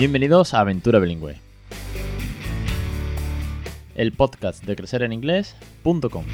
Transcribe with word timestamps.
Bienvenidos 0.00 0.54
a 0.54 0.60
Aventura 0.60 0.98
Bilingüe, 0.98 1.36
el 3.94 4.12
podcast 4.12 4.64
de 4.64 4.74
crecereninglés.com. 4.74 6.24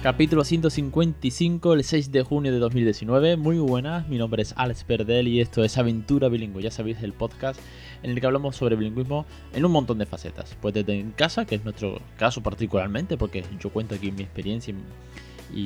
Capítulo 0.00 0.44
155, 0.44 1.74
el 1.74 1.82
6 1.82 2.12
de 2.12 2.22
junio 2.22 2.52
de 2.52 2.60
2019. 2.60 3.36
Muy 3.36 3.58
buenas, 3.58 4.06
mi 4.06 4.16
nombre 4.16 4.42
es 4.42 4.54
Alex 4.56 4.84
Perdel 4.84 5.26
y 5.26 5.40
esto 5.40 5.64
es 5.64 5.76
Aventura 5.76 6.28
Bilingüe. 6.28 6.62
Ya 6.62 6.70
sabéis, 6.70 7.02
el 7.02 7.14
podcast 7.14 7.58
en 8.04 8.12
el 8.12 8.20
que 8.20 8.26
hablamos 8.26 8.54
sobre 8.54 8.76
bilingüismo 8.76 9.26
en 9.52 9.64
un 9.64 9.72
montón 9.72 9.98
de 9.98 10.06
facetas. 10.06 10.56
Pues 10.62 10.72
desde 10.72 11.00
en 11.00 11.10
casa, 11.10 11.46
que 11.46 11.56
es 11.56 11.64
nuestro 11.64 12.00
caso 12.16 12.44
particularmente, 12.44 13.16
porque 13.16 13.44
yo 13.58 13.70
cuento 13.70 13.96
aquí 13.96 14.12
mi 14.12 14.22
experiencia 14.22 14.70
y 14.70 14.76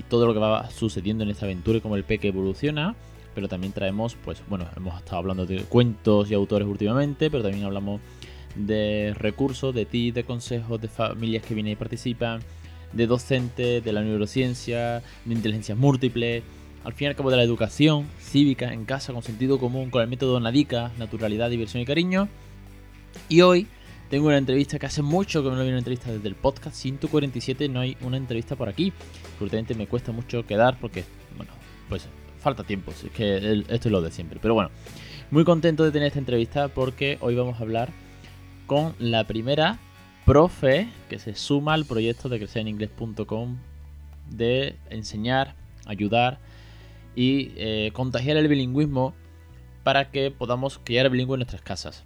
todo 0.08 0.26
lo 0.26 0.34
que 0.34 0.40
va 0.40 0.70
sucediendo 0.70 1.24
en 1.24 1.30
esta 1.30 1.46
aventura 1.46 1.78
y 1.78 1.80
cómo 1.80 1.96
el 1.96 2.04
peque 2.04 2.28
evoluciona. 2.28 2.94
Pero 3.34 3.48
también 3.48 3.72
traemos, 3.72 4.16
pues 4.24 4.42
bueno, 4.48 4.66
hemos 4.76 4.98
estado 4.98 5.16
hablando 5.18 5.46
de 5.46 5.62
cuentos 5.62 6.30
y 6.30 6.34
autores 6.34 6.68
últimamente, 6.68 7.30
pero 7.30 7.42
también 7.42 7.64
hablamos 7.64 8.00
de 8.54 9.14
recursos, 9.16 9.74
de 9.74 9.86
ti, 9.86 10.10
de 10.10 10.24
consejos, 10.24 10.80
de 10.80 10.88
familias 10.88 11.42
que 11.42 11.54
vienen 11.54 11.72
y 11.72 11.76
participan, 11.76 12.40
de 12.92 13.06
docentes, 13.06 13.82
de 13.82 13.92
la 13.92 14.02
neurociencia, 14.02 15.02
de 15.24 15.34
inteligencia 15.34 15.74
múltiple, 15.74 16.42
al 16.84 16.92
fin 16.92 17.06
y 17.06 17.08
al 17.08 17.16
cabo 17.16 17.30
de 17.30 17.36
la 17.36 17.42
educación 17.42 18.06
cívica 18.20 18.72
en 18.72 18.84
casa 18.84 19.12
con 19.12 19.22
sentido 19.22 19.58
común, 19.58 19.90
con 19.90 20.02
el 20.02 20.08
método 20.08 20.38
NADICA, 20.40 20.92
naturalidad, 20.98 21.48
diversión 21.48 21.82
y 21.82 21.86
cariño. 21.86 22.28
Y 23.28 23.42
hoy 23.42 23.66
tengo 24.12 24.26
una 24.26 24.36
entrevista 24.36 24.78
que 24.78 24.84
hace 24.84 25.00
mucho 25.00 25.42
que 25.42 25.48
no 25.48 25.62
vi 25.62 25.68
una 25.68 25.78
entrevista 25.78 26.12
desde 26.12 26.28
el 26.28 26.34
podcast 26.34 26.76
147, 26.76 27.66
no 27.70 27.80
hay 27.80 27.96
una 28.02 28.18
entrevista 28.18 28.56
por 28.56 28.68
aquí. 28.68 28.92
Últimamente 29.40 29.74
me 29.74 29.86
cuesta 29.86 30.12
mucho 30.12 30.44
quedar 30.44 30.78
porque, 30.78 31.04
bueno, 31.34 31.50
pues 31.88 32.06
falta 32.38 32.62
tiempo, 32.62 32.90
es 32.90 33.10
que 33.10 33.64
esto 33.70 33.88
es 33.88 33.90
lo 33.90 34.02
de 34.02 34.10
siempre. 34.10 34.38
Pero 34.38 34.52
bueno, 34.52 34.70
muy 35.30 35.44
contento 35.44 35.82
de 35.82 35.92
tener 35.92 36.08
esta 36.08 36.18
entrevista 36.18 36.68
porque 36.68 37.16
hoy 37.22 37.36
vamos 37.36 37.58
a 37.58 37.62
hablar 37.62 37.88
con 38.66 38.94
la 38.98 39.26
primera 39.26 39.78
profe 40.26 40.90
que 41.08 41.18
se 41.18 41.34
suma 41.34 41.72
al 41.72 41.86
proyecto 41.86 42.28
de 42.28 42.36
crecereningles.com 42.36 43.56
de 44.28 44.76
enseñar, 44.90 45.54
ayudar 45.86 46.38
y 47.16 47.52
eh, 47.56 47.92
contagiar 47.94 48.36
el 48.36 48.48
bilingüismo 48.48 49.14
para 49.84 50.10
que 50.10 50.30
podamos 50.30 50.78
criar 50.84 51.08
bilingüe 51.08 51.36
en 51.36 51.38
nuestras 51.38 51.62
casas 51.62 52.04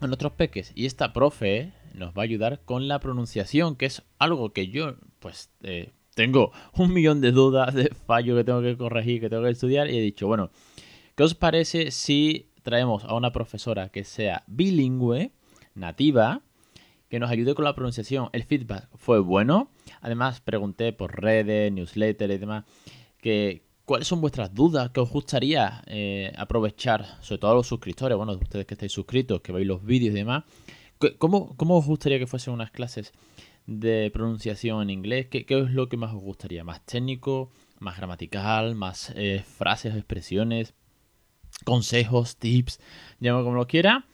a 0.00 0.06
nuestros 0.06 0.32
peques. 0.32 0.72
Y 0.74 0.86
esta 0.86 1.12
profe 1.12 1.72
nos 1.94 2.10
va 2.10 2.22
a 2.22 2.24
ayudar 2.24 2.60
con 2.64 2.88
la 2.88 3.00
pronunciación, 3.00 3.76
que 3.76 3.86
es 3.86 4.02
algo 4.18 4.52
que 4.52 4.68
yo, 4.68 4.96
pues, 5.20 5.50
eh, 5.62 5.92
tengo 6.14 6.52
un 6.74 6.92
millón 6.92 7.20
de 7.20 7.32
dudas, 7.32 7.74
de 7.74 7.90
fallos 8.06 8.36
que 8.36 8.44
tengo 8.44 8.62
que 8.62 8.76
corregir, 8.76 9.20
que 9.20 9.28
tengo 9.28 9.42
que 9.42 9.50
estudiar. 9.50 9.90
Y 9.90 9.98
he 9.98 10.00
dicho, 10.00 10.26
bueno, 10.26 10.50
¿qué 11.16 11.22
os 11.22 11.34
parece 11.34 11.90
si 11.90 12.50
traemos 12.62 13.04
a 13.04 13.14
una 13.14 13.32
profesora 13.32 13.88
que 13.88 14.04
sea 14.04 14.44
bilingüe, 14.46 15.32
nativa, 15.74 16.42
que 17.08 17.18
nos 17.18 17.30
ayude 17.30 17.54
con 17.54 17.64
la 17.64 17.74
pronunciación? 17.74 18.28
El 18.32 18.44
feedback 18.44 18.88
fue 18.96 19.20
bueno. 19.20 19.70
Además, 20.00 20.40
pregunté 20.40 20.92
por 20.92 21.20
redes, 21.20 21.72
newsletter 21.72 22.30
y 22.30 22.38
demás, 22.38 22.64
que, 23.18 23.63
¿Cuáles 23.84 24.08
son 24.08 24.22
vuestras 24.22 24.54
dudas 24.54 24.90
que 24.90 25.00
os 25.00 25.10
gustaría 25.10 25.82
eh, 25.86 26.32
aprovechar? 26.38 27.04
Sobre 27.20 27.38
todo 27.38 27.50
a 27.50 27.54
los 27.54 27.66
suscriptores, 27.66 28.16
bueno, 28.16 28.32
ustedes 28.32 28.64
que 28.64 28.74
estáis 28.74 28.92
suscritos, 28.92 29.42
que 29.42 29.52
veis 29.52 29.66
los 29.66 29.84
vídeos 29.84 30.14
y 30.14 30.18
demás. 30.18 30.44
¿Cómo, 31.18 31.54
¿Cómo, 31.56 31.76
os 31.76 31.84
gustaría 31.84 32.18
que 32.18 32.26
fuesen 32.26 32.54
unas 32.54 32.70
clases 32.70 33.12
de 33.66 34.10
pronunciación 34.10 34.80
en 34.80 34.88
inglés? 34.90 35.26
¿Qué, 35.30 35.44
¿Qué, 35.44 35.60
es 35.60 35.70
lo 35.70 35.90
que 35.90 35.98
más 35.98 36.14
os 36.14 36.22
gustaría? 36.22 36.64
¿Más 36.64 36.80
técnico? 36.86 37.50
¿Más 37.78 37.98
gramatical? 37.98 38.74
¿Más 38.74 39.12
eh, 39.16 39.44
frases, 39.46 39.94
expresiones? 39.94 40.72
¿Consejos? 41.64 42.38
¿Tips? 42.38 42.80
Llamo 43.20 43.44
como 43.44 43.56
lo 43.56 43.66
quiera. 43.66 44.06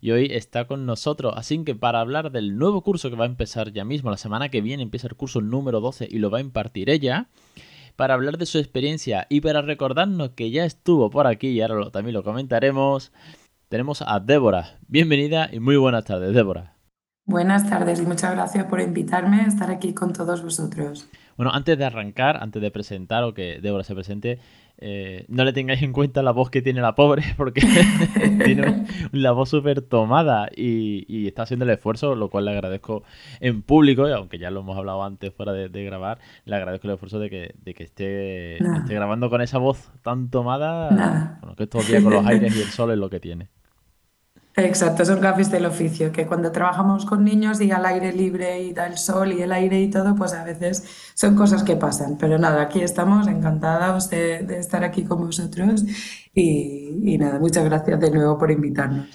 Y 0.00 0.12
hoy 0.12 0.28
está 0.30 0.66
con 0.66 0.86
nosotros. 0.86 1.34
Así 1.36 1.62
que 1.64 1.74
para 1.74 2.00
hablar 2.00 2.32
del 2.32 2.56
nuevo 2.56 2.80
curso 2.80 3.10
que 3.10 3.16
va 3.16 3.24
a 3.24 3.28
empezar 3.28 3.74
ya 3.74 3.84
mismo, 3.84 4.10
la 4.10 4.16
semana 4.16 4.48
que 4.48 4.62
viene 4.62 4.82
empieza 4.82 5.06
el 5.06 5.16
curso 5.16 5.42
número 5.42 5.80
12 5.80 6.08
y 6.10 6.18
lo 6.18 6.30
va 6.30 6.38
a 6.38 6.40
impartir 6.40 6.88
ella 6.88 7.28
para 7.98 8.14
hablar 8.14 8.38
de 8.38 8.46
su 8.46 8.58
experiencia 8.58 9.26
y 9.28 9.40
para 9.40 9.60
recordarnos 9.60 10.30
que 10.30 10.52
ya 10.52 10.64
estuvo 10.64 11.10
por 11.10 11.26
aquí 11.26 11.48
y 11.48 11.60
ahora 11.60 11.90
también 11.90 12.14
lo 12.14 12.22
comentaremos, 12.22 13.10
tenemos 13.68 14.04
a 14.06 14.20
Débora. 14.20 14.78
Bienvenida 14.86 15.48
y 15.52 15.58
muy 15.58 15.76
buenas 15.76 16.04
tardes, 16.04 16.32
Débora. 16.32 16.76
Buenas 17.26 17.68
tardes 17.68 17.98
y 17.98 18.06
muchas 18.06 18.30
gracias 18.36 18.66
por 18.66 18.80
invitarme 18.80 19.40
a 19.40 19.46
estar 19.48 19.72
aquí 19.72 19.94
con 19.94 20.12
todos 20.12 20.44
vosotros. 20.44 21.08
Bueno, 21.38 21.52
antes 21.54 21.78
de 21.78 21.84
arrancar, 21.84 22.42
antes 22.42 22.60
de 22.60 22.72
presentar 22.72 23.22
o 23.22 23.32
que 23.32 23.60
Débora 23.60 23.84
se 23.84 23.94
presente, 23.94 24.40
eh, 24.76 25.24
no 25.28 25.44
le 25.44 25.52
tengáis 25.52 25.80
en 25.82 25.92
cuenta 25.92 26.20
la 26.20 26.32
voz 26.32 26.50
que 26.50 26.62
tiene 26.62 26.80
la 26.80 26.96
pobre, 26.96 27.22
porque 27.36 27.60
tiene 28.44 28.84
la 29.12 29.30
voz 29.30 29.48
súper 29.48 29.80
tomada 29.80 30.48
y, 30.54 31.28
está 31.28 31.42
haciendo 31.42 31.64
el 31.64 31.70
esfuerzo, 31.70 32.16
lo 32.16 32.28
cual 32.28 32.46
le 32.46 32.50
agradezco 32.50 33.04
en 33.38 33.62
público, 33.62 34.06
aunque 34.06 34.38
ya 34.38 34.50
lo 34.50 34.60
hemos 34.60 34.76
hablado 34.76 35.04
antes 35.04 35.32
fuera 35.32 35.52
de, 35.52 35.84
grabar, 35.84 36.18
le 36.44 36.56
agradezco 36.56 36.88
el 36.88 36.94
esfuerzo 36.94 37.20
de 37.20 37.30
que, 37.30 37.54
de 37.62 37.72
que 37.72 37.84
esté, 37.84 38.56
esté, 38.56 38.94
grabando 38.94 39.30
con 39.30 39.40
esa 39.40 39.58
voz 39.58 39.92
tan 40.02 40.30
tomada, 40.30 41.38
bueno, 41.40 41.54
que 41.54 41.62
estos 41.62 41.86
días 41.86 42.02
con 42.02 42.14
los 42.14 42.26
aires 42.26 42.56
y 42.56 42.62
el 42.62 42.66
sol 42.66 42.90
es 42.90 42.98
lo 42.98 43.10
que 43.10 43.20
tiene. 43.20 43.48
Exacto, 44.58 45.04
son 45.04 45.20
gafes 45.20 45.52
del 45.52 45.66
oficio, 45.66 46.10
que 46.10 46.26
cuando 46.26 46.50
trabajamos 46.50 47.06
con 47.06 47.22
niños 47.24 47.60
y 47.60 47.70
al 47.70 47.86
aire 47.86 48.12
libre 48.12 48.60
y 48.60 48.72
da 48.72 48.88
el 48.88 48.98
sol 48.98 49.32
y 49.32 49.40
el 49.40 49.52
aire 49.52 49.80
y 49.80 49.88
todo, 49.88 50.16
pues 50.16 50.32
a 50.32 50.42
veces 50.42 51.12
son 51.14 51.36
cosas 51.36 51.62
que 51.62 51.76
pasan. 51.76 52.18
Pero 52.18 52.38
nada, 52.38 52.62
aquí 52.62 52.80
estamos 52.80 53.28
encantados 53.28 54.10
de, 54.10 54.38
estar 54.58 54.82
aquí 54.82 55.04
con 55.04 55.20
vosotros 55.20 55.84
y, 56.34 57.16
nada, 57.18 57.38
muchas 57.38 57.64
gracias 57.66 58.00
de 58.00 58.10
nuevo 58.10 58.36
por 58.36 58.50
invitarnos. 58.50 59.06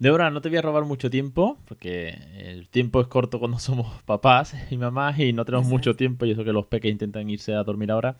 Débora, 0.00 0.30
no 0.30 0.40
te 0.40 0.48
voy 0.48 0.56
a 0.56 0.62
robar 0.62 0.84
mucho 0.84 1.10
tiempo, 1.10 1.58
porque 1.66 2.16
el 2.38 2.68
tiempo 2.68 3.02
es 3.02 3.08
corto 3.08 3.38
cuando 3.38 3.58
somos 3.58 4.02
papás 4.04 4.54
y 4.70 4.78
mamás 4.78 5.18
y 5.18 5.34
no 5.34 5.44
tenemos 5.44 5.66
mucho 5.66 5.96
tiempo 5.96 6.24
y 6.24 6.30
eso 6.30 6.44
que 6.44 6.52
los 6.54 6.64
peques 6.64 6.90
intentan 6.90 7.28
irse 7.28 7.52
a 7.52 7.62
dormir 7.62 7.90
ahora. 7.90 8.16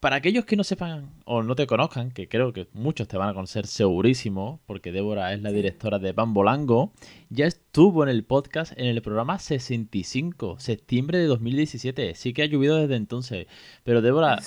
Para 0.00 0.16
aquellos 0.16 0.46
que 0.46 0.56
no 0.56 0.64
sepan 0.64 1.10
o 1.26 1.42
no 1.42 1.54
te 1.54 1.66
conozcan, 1.66 2.10
que 2.10 2.26
creo 2.26 2.54
que 2.54 2.68
muchos 2.72 3.06
te 3.06 3.18
van 3.18 3.28
a 3.28 3.34
conocer 3.34 3.66
segurísimo, 3.66 4.58
porque 4.64 4.92
Débora 4.92 5.34
es 5.34 5.42
la 5.42 5.52
directora 5.52 5.98
de 5.98 6.12
Bambolango, 6.12 6.94
ya 7.28 7.46
estuvo 7.46 8.02
en 8.02 8.08
el 8.08 8.24
podcast 8.24 8.72
en 8.78 8.86
el 8.86 9.02
programa 9.02 9.38
65, 9.38 10.58
septiembre 10.58 11.18
de 11.18 11.26
2017. 11.26 12.14
Sí 12.14 12.32
que 12.32 12.42
ha 12.42 12.46
llovido 12.46 12.76
desde 12.76 12.96
entonces. 12.96 13.46
Pero 13.84 14.00
Débora, 14.00 14.40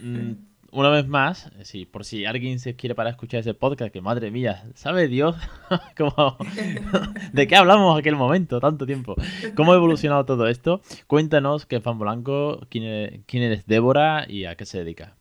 mm, 0.00 0.32
una 0.72 0.88
vez 0.88 1.06
más, 1.06 1.50
sí, 1.62 1.84
por 1.84 2.04
si 2.04 2.24
alguien 2.24 2.58
se 2.58 2.74
quiere 2.74 2.94
para 2.94 3.10
escuchar 3.10 3.40
ese 3.40 3.52
podcast, 3.52 3.92
que 3.92 4.00
madre 4.00 4.30
mía, 4.30 4.64
¿sabe 4.74 5.06
Dios 5.06 5.36
de 7.32 7.46
qué 7.46 7.56
hablamos 7.56 7.98
aquel 7.98 8.16
momento, 8.16 8.58
tanto 8.58 8.86
tiempo? 8.86 9.14
¿Cómo 9.54 9.72
ha 9.72 9.76
evolucionado 9.76 10.24
todo 10.24 10.48
esto? 10.48 10.80
Cuéntanos 11.06 11.66
qué 11.66 11.80
Fan 11.80 11.98
Blanco, 11.98 12.60
quién, 12.70 13.22
quién 13.26 13.42
eres 13.42 13.66
Débora 13.66 14.24
y 14.26 14.46
a 14.46 14.56
qué 14.56 14.64
se 14.64 14.78
dedica. 14.78 15.14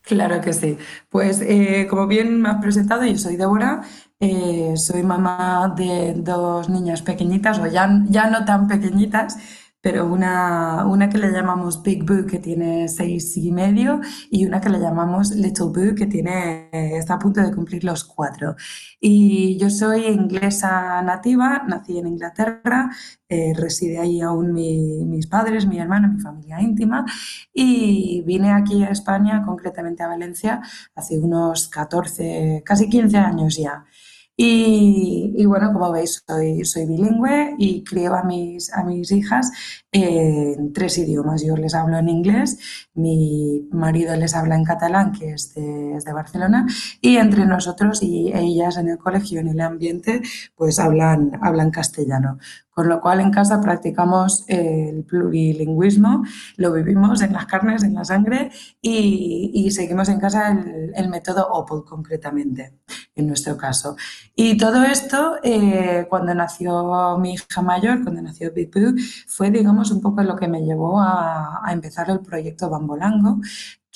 Claro 0.00 0.40
que 0.40 0.52
sí. 0.52 0.78
Pues 1.10 1.40
eh, 1.42 1.86
como 1.90 2.06
bien 2.06 2.40
me 2.40 2.48
has 2.48 2.60
presentado, 2.62 3.04
yo 3.04 3.18
soy 3.18 3.36
Débora, 3.36 3.82
eh, 4.20 4.74
soy 4.76 5.02
mamá 5.02 5.74
de 5.76 6.14
dos 6.14 6.68
niñas 6.68 7.02
pequeñitas, 7.02 7.58
o 7.58 7.66
ya, 7.66 7.90
ya 8.08 8.30
no 8.30 8.44
tan 8.44 8.68
pequeñitas, 8.68 9.36
pero 9.86 10.04
una, 10.04 10.84
una 10.84 11.08
que 11.08 11.16
le 11.16 11.30
llamamos 11.30 11.80
Big 11.80 12.04
Boo, 12.04 12.26
que 12.26 12.40
tiene 12.40 12.88
seis 12.88 13.36
y 13.36 13.52
medio, 13.52 14.00
y 14.32 14.44
una 14.44 14.60
que 14.60 14.68
le 14.68 14.80
llamamos 14.80 15.30
Little 15.30 15.66
Boo, 15.66 15.94
que 15.94 16.06
tiene, 16.06 16.68
está 16.72 17.14
a 17.14 17.18
punto 17.20 17.40
de 17.40 17.54
cumplir 17.54 17.84
los 17.84 18.02
cuatro. 18.02 18.56
Y 18.98 19.56
yo 19.58 19.70
soy 19.70 20.06
inglesa 20.06 21.00
nativa, 21.02 21.62
nací 21.68 21.98
en 21.98 22.08
Inglaterra, 22.08 22.90
eh, 23.28 23.52
reside 23.56 24.00
ahí 24.00 24.20
aún 24.20 24.52
mis 24.54 25.28
padres, 25.28 25.68
mi 25.68 25.78
hermano, 25.78 26.08
mi 26.08 26.20
familia 26.20 26.60
íntima, 26.60 27.04
y 27.54 28.22
vine 28.26 28.50
aquí 28.50 28.82
a 28.82 28.88
España, 28.88 29.44
concretamente 29.46 30.02
a 30.02 30.08
Valencia, 30.08 30.62
hace 30.96 31.16
unos 31.16 31.68
14, 31.68 32.64
casi 32.66 32.88
15 32.88 33.18
años 33.18 33.56
ya. 33.56 33.84
Y, 34.38 35.46
bueno, 35.46 35.72
como 35.72 35.90
veis, 35.92 36.22
soy, 36.26 36.62
soy 36.66 36.84
bilingüe 36.84 37.54
y 37.58 37.82
crío 37.82 38.14
a 38.14 38.22
mis, 38.22 38.70
a 38.72 38.84
mis 38.84 39.10
hijas 39.10 39.50
en 39.90 40.74
tres 40.74 40.98
idiomas. 40.98 41.42
Yo 41.42 41.56
les 41.56 41.74
hablo 41.74 41.96
en 41.96 42.08
inglés, 42.10 42.58
mi 42.94 43.66
marido 43.72 44.14
les 44.16 44.34
habla 44.34 44.56
en 44.56 44.64
catalán, 44.64 45.12
que 45.12 45.32
es 45.32 45.54
de, 45.54 45.98
de, 46.04 46.12
Barcelona, 46.12 46.66
y 47.00 47.16
entre 47.16 47.46
nosotros 47.46 48.02
y 48.02 48.30
ellas 48.34 48.76
en 48.76 48.90
el 48.90 48.98
colegio, 48.98 49.40
en 49.40 49.48
el 49.48 49.60
ambiente, 49.60 50.20
pues 50.54 50.78
hablan, 50.78 51.38
hablan 51.40 51.70
castellano. 51.70 52.38
Con 52.70 52.90
lo 52.90 53.00
cual 53.00 53.20
en 53.20 53.30
casa 53.30 53.58
practicamos 53.62 54.44
el 54.48 55.02
plurilingüismo, 55.04 56.24
lo 56.58 56.72
vivimos 56.74 57.22
en 57.22 57.32
las 57.32 57.46
carnes, 57.46 57.82
en 57.82 57.94
la 57.94 58.04
sangre 58.04 58.50
y, 58.82 59.50
y 59.54 59.70
seguimos 59.70 60.10
en 60.10 60.20
casa 60.20 60.50
el, 60.50 60.92
el 60.94 61.08
método 61.08 61.48
OPOL 61.48 61.86
concretamente. 61.86 62.74
en 63.16 63.26
nuestro 63.26 63.56
caso. 63.56 63.96
Y 64.38 64.58
todo 64.58 64.84
esto, 64.84 65.36
eh, 65.42 66.06
cuando 66.10 66.34
nació 66.34 67.16
mi 67.18 67.34
hija 67.34 67.62
mayor, 67.62 68.02
cuando 68.02 68.20
nació 68.20 68.52
Bipu, 68.52 68.94
fue, 69.26 69.50
digamos, 69.50 69.90
un 69.90 70.02
poco 70.02 70.22
lo 70.22 70.36
que 70.36 70.46
me 70.46 70.60
llevó 70.60 71.00
a, 71.00 71.66
a 71.66 71.72
empezar 71.72 72.10
el 72.10 72.20
proyecto 72.20 72.68
Bambolango, 72.68 73.40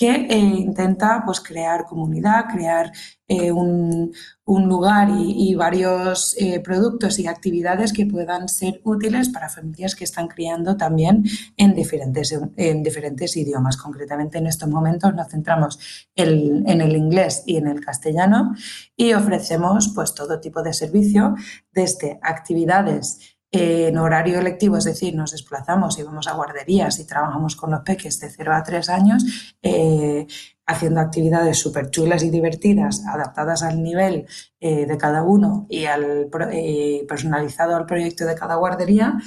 que 0.00 0.08
eh, 0.08 0.38
intenta 0.38 1.22
pues, 1.26 1.42
crear 1.42 1.84
comunidad, 1.84 2.46
crear 2.50 2.90
eh, 3.28 3.52
un, 3.52 4.10
lugar 4.46 5.10
y, 5.14 5.54
varios 5.54 6.34
eh, 6.38 6.58
productos 6.60 7.18
y 7.18 7.26
actividades 7.26 7.92
que 7.92 8.06
puedan 8.06 8.48
ser 8.48 8.80
útiles 8.82 9.28
para 9.28 9.50
familias 9.50 9.94
que 9.94 10.04
están 10.04 10.26
criando 10.26 10.78
también 10.78 11.24
en 11.58 11.74
diferentes, 11.74 12.34
en 12.56 12.82
diferentes 12.82 13.36
idiomas. 13.36 13.76
Concretamente 13.76 14.38
en 14.38 14.46
estos 14.46 14.70
momentos 14.70 15.14
nos 15.14 15.28
centramos 15.28 15.78
en 16.16 16.80
el 16.80 16.96
inglés 16.96 17.42
y 17.44 17.58
en 17.58 17.66
el 17.66 17.84
castellano 17.84 18.54
y 18.96 19.12
ofrecemos 19.12 19.92
pues, 19.94 20.14
todo 20.14 20.40
tipo 20.40 20.62
de 20.62 20.72
servicio, 20.72 21.34
desde 21.72 22.18
actividades 22.22 23.36
en 23.52 23.98
horario 23.98 24.40
lectivo, 24.42 24.76
es 24.76 24.84
decir, 24.84 25.14
nos 25.14 25.32
desplazamos 25.32 25.98
y 25.98 26.02
vamos 26.04 26.28
a 26.28 26.34
guarderías 26.34 26.98
y 27.00 27.06
trabajamos 27.06 27.56
con 27.56 27.72
los 27.72 27.80
peques 27.80 28.20
de 28.20 28.30
0 28.30 28.54
a 28.54 28.62
3 28.62 28.88
años, 28.90 29.56
eh, 29.62 30.26
haciendo 30.66 31.00
actividades 31.00 31.58
súper 31.58 31.90
chulas 31.90 32.22
y 32.22 32.30
divertidas, 32.30 33.04
adaptadas 33.06 33.64
al 33.64 33.82
nivel 33.82 34.26
eh, 34.60 34.86
de 34.86 34.96
cada 34.96 35.24
uno 35.24 35.66
y 35.68 35.86
al, 35.86 36.28
eh, 36.52 37.04
personalizado 37.08 37.74
al 37.74 37.86
proyecto 37.86 38.24
de 38.24 38.36
cada 38.36 38.54
guardería, 38.54 39.18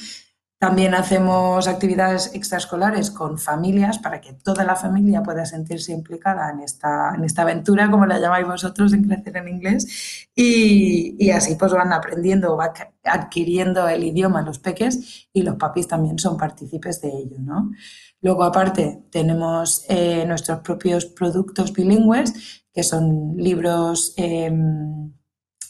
también 0.64 0.94
hacemos 0.96 1.68
actividades 1.68 2.34
extraescolares 2.34 3.12
con 3.12 3.38
familias 3.38 4.00
para 4.00 4.22
que 4.22 4.32
toda 4.32 4.64
la 4.64 4.78
familia 4.78 5.22
pueda 5.22 5.46
sentirse 5.46 5.92
implicada 5.92 6.50
en 6.52 6.62
esta, 6.62 7.14
en 7.18 7.26
esta 7.26 7.42
aventura, 7.42 7.92
como 7.92 8.06
la 8.06 8.18
llamáis 8.18 8.48
vosotros, 8.48 8.94
en 8.94 9.04
crecer 9.04 9.36
en 9.36 9.50
inglés. 9.50 10.30
Y, 10.34 11.30
así 11.32 11.56
pues 11.56 11.74
van 11.74 11.92
aprendiendo, 11.92 12.56
van 12.56 12.72
adquiriendo 13.04 13.90
el 13.90 14.06
idioma 14.06 14.42
los 14.42 14.60
peques 14.60 15.28
y 15.34 15.42
los 15.42 15.58
papis 15.58 15.90
también 15.90 16.18
son 16.18 16.38
partícipes 16.38 17.02
de 17.02 17.10
ello. 17.10 17.40
¿no? 17.40 17.72
Luego, 18.22 18.46
aparte, 18.46 19.04
tenemos 19.12 19.84
eh, 19.90 20.24
nuestros 20.26 20.60
propios 20.60 21.06
productos 21.08 21.74
bilingües, 21.74 22.64
que 22.74 22.84
son 22.84 23.36
libros... 23.36 24.14
Em, 24.16 25.12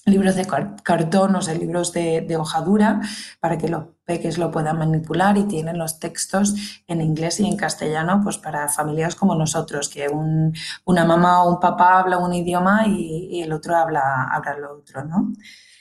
libros 0.06 0.36
de 0.36 0.46
cartón, 0.84 1.36
o 1.36 1.42
sea, 1.42 1.54
libros 1.54 1.94
de, 1.94 2.22
de, 2.22 2.36
hojadura, 2.36 3.02
para 3.40 3.58
que 3.58 3.70
los 3.70 3.86
peques 4.06 4.38
lo 4.38 4.52
puedan 4.52 4.78
manipular 4.78 5.38
y 5.38 5.44
tienen 5.44 5.78
los 5.78 6.00
textos 6.00 6.56
en 6.88 7.02
inglés 7.02 7.40
y 7.40 7.48
en 7.48 7.56
castellano, 7.56 8.20
pues 8.22 8.38
para 8.38 8.68
familias 8.68 9.16
como 9.16 9.36
nosotros, 9.36 9.88
que 9.90 10.10
una 10.10 11.06
mamá 11.06 11.44
o 11.44 11.54
un 11.54 11.60
papá 11.60 12.00
habla 12.00 12.18
un 12.18 12.34
idioma 12.34 12.86
y, 12.88 13.42
el 13.42 13.54
otro 13.54 13.76
habla, 13.76 14.30
habla 14.32 14.56
el 14.58 14.66
otro, 14.66 15.06
¿no? 15.06 15.34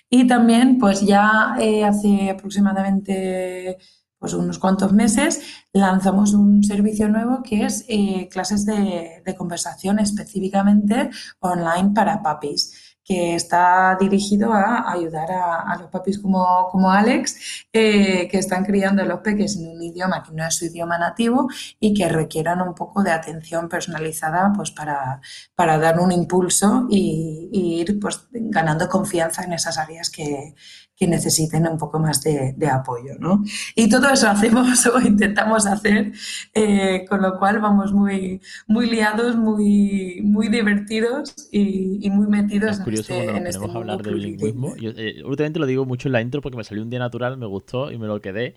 Y 0.08 0.26
también, 0.26 0.78
pues 0.78 1.00
ya 1.00 1.56
eh, 1.58 1.84
hace 1.84 2.30
aproximadamente 2.30 3.78
pues 4.18 4.34
unos 4.34 4.60
cuantos 4.60 4.92
meses 4.92 5.42
lanzamos 5.72 6.32
un 6.32 6.62
servicio 6.62 7.08
nuevo 7.08 7.42
que 7.42 7.64
es 7.64 7.84
eh, 7.88 8.28
clases 8.30 8.64
de, 8.64 9.20
de 9.24 9.34
conversación 9.34 9.98
específicamente 9.98 11.10
online 11.40 11.90
para 11.92 12.22
papis 12.22 12.72
que 13.04 13.34
está 13.34 13.96
dirigido 13.98 14.52
a 14.52 14.90
ayudar 14.92 15.30
a, 15.32 15.76
los 15.78 15.90
papis 15.90 16.18
como, 16.18 16.68
como 16.70 16.90
Alex, 16.90 17.66
eh, 17.72 18.28
que 18.28 18.38
están 18.38 18.64
criando 18.64 19.02
a 19.02 19.04
los 19.04 19.20
peques 19.20 19.56
en 19.56 19.68
un 19.68 19.82
idioma 19.82 20.22
que 20.22 20.32
no 20.32 20.46
es 20.46 20.54
su 20.54 20.66
idioma 20.66 20.98
nativo 20.98 21.48
y 21.80 21.94
que 21.94 22.08
requieran 22.08 22.60
un 22.62 22.74
poco 22.74 23.02
de 23.02 23.10
atención 23.10 23.68
personalizada 23.68 24.52
pues, 24.54 24.70
para, 24.70 25.20
para 25.54 25.78
dar 25.78 25.98
un 26.00 26.12
impulso 26.12 26.86
y, 26.90 27.48
y 27.52 27.80
ir 27.80 27.98
pues, 28.00 28.26
ganando 28.30 28.88
confianza 28.88 29.42
en 29.44 29.54
esas 29.54 29.78
áreas 29.78 30.10
que, 30.10 30.54
que 31.02 31.08
necesiten 31.08 31.66
un 31.66 31.78
poco 31.78 31.98
más 31.98 32.22
de, 32.22 32.54
apoyo. 32.70 33.14
¿no? 33.18 33.42
Y 33.74 33.88
todo 33.88 34.08
eso 34.08 34.28
hacemos 34.34 34.86
o 34.86 35.00
intentamos 35.00 35.66
hacer, 35.66 36.12
eh, 36.54 37.04
con 37.08 37.20
lo 37.20 37.40
cual 37.40 37.58
vamos 37.58 37.92
muy, 37.92 38.40
muy 38.68 38.88
liados, 38.88 39.34
muy, 39.34 40.20
muy 40.22 40.46
divertidos 40.46 41.34
y, 41.50 42.08
muy 42.10 42.28
metidos 42.28 42.78
es 42.78 42.84
curioso 42.84 43.14
en 43.14 43.46
este, 43.48 43.58
cuando 43.58 43.66
este 43.66 43.78
hablar 43.78 44.02
de 44.02 44.12
bilingüismo. 44.12 44.76
Yo, 44.76 44.90
eh, 44.90 45.24
últimamente 45.24 45.58
lo 45.58 45.66
digo 45.66 45.84
mucho 45.86 46.08
en 46.08 46.12
la 46.12 46.20
intro 46.20 46.40
porque 46.40 46.56
me 46.56 46.62
salió 46.62 46.84
un 46.84 46.90
día 46.90 47.00
natural, 47.00 47.36
me 47.36 47.46
gustó 47.46 47.90
y 47.90 47.98
me 47.98 48.06
lo 48.06 48.20
quedé 48.20 48.54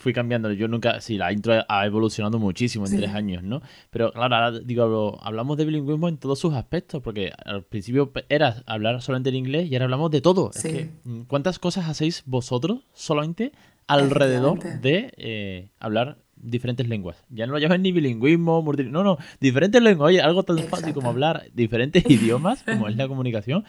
fui 0.00 0.12
cambiando. 0.14 0.50
Yo 0.52 0.66
nunca, 0.66 1.00
sí, 1.00 1.18
la 1.18 1.32
intro 1.32 1.62
ha 1.68 1.86
evolucionado 1.86 2.38
muchísimo 2.38 2.86
en 2.86 2.96
tres 2.96 3.10
años, 3.10 3.42
¿no? 3.42 3.60
Pero 3.90 4.10
claro, 4.12 4.34
ahora 4.34 4.58
digo, 4.58 5.18
hablamos 5.22 5.58
de 5.58 5.66
bilingüismo 5.66 6.08
en 6.08 6.16
todos 6.16 6.38
sus 6.38 6.54
aspectos, 6.54 7.02
porque 7.02 7.32
al 7.44 7.62
principio 7.62 8.10
era 8.28 8.62
hablar 8.66 9.02
solamente 9.02 9.28
en 9.28 9.36
inglés 9.36 9.70
y 9.70 9.74
ahora 9.74 9.84
hablamos 9.84 10.10
de 10.10 10.22
todo. 10.22 10.50
Es 10.54 10.62
que, 10.62 10.90
mm, 11.04 11.22
¿cuántas 11.22 11.58
cosas 11.58 11.88
hacéis 11.88 12.22
vosotros 12.26 12.80
solamente 12.94 13.52
alrededor 13.86 14.58
de 14.80 15.12
eh, 15.18 15.68
hablar 15.78 16.16
diferentes 16.36 16.88
lenguas? 16.88 17.22
Ya 17.28 17.46
no 17.46 17.52
lo 17.52 17.58
llaman 17.58 17.82
ni 17.82 17.92
bilingüismo, 17.92 18.64
no, 18.86 19.04
no, 19.04 19.18
diferentes 19.38 19.82
lenguas. 19.82 20.08
Oye, 20.08 20.22
algo 20.22 20.44
tan 20.44 20.58
fácil 20.60 20.94
como 20.94 21.10
hablar 21.10 21.44
diferentes 21.52 22.02
idiomas, 22.08 22.62
como 22.62 22.88
es 22.88 22.96
la 22.96 23.06
comunicación, 23.06 23.64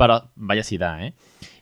para 0.00 0.30
vaya 0.34 0.64
ciudad, 0.64 1.04
¿eh? 1.04 1.12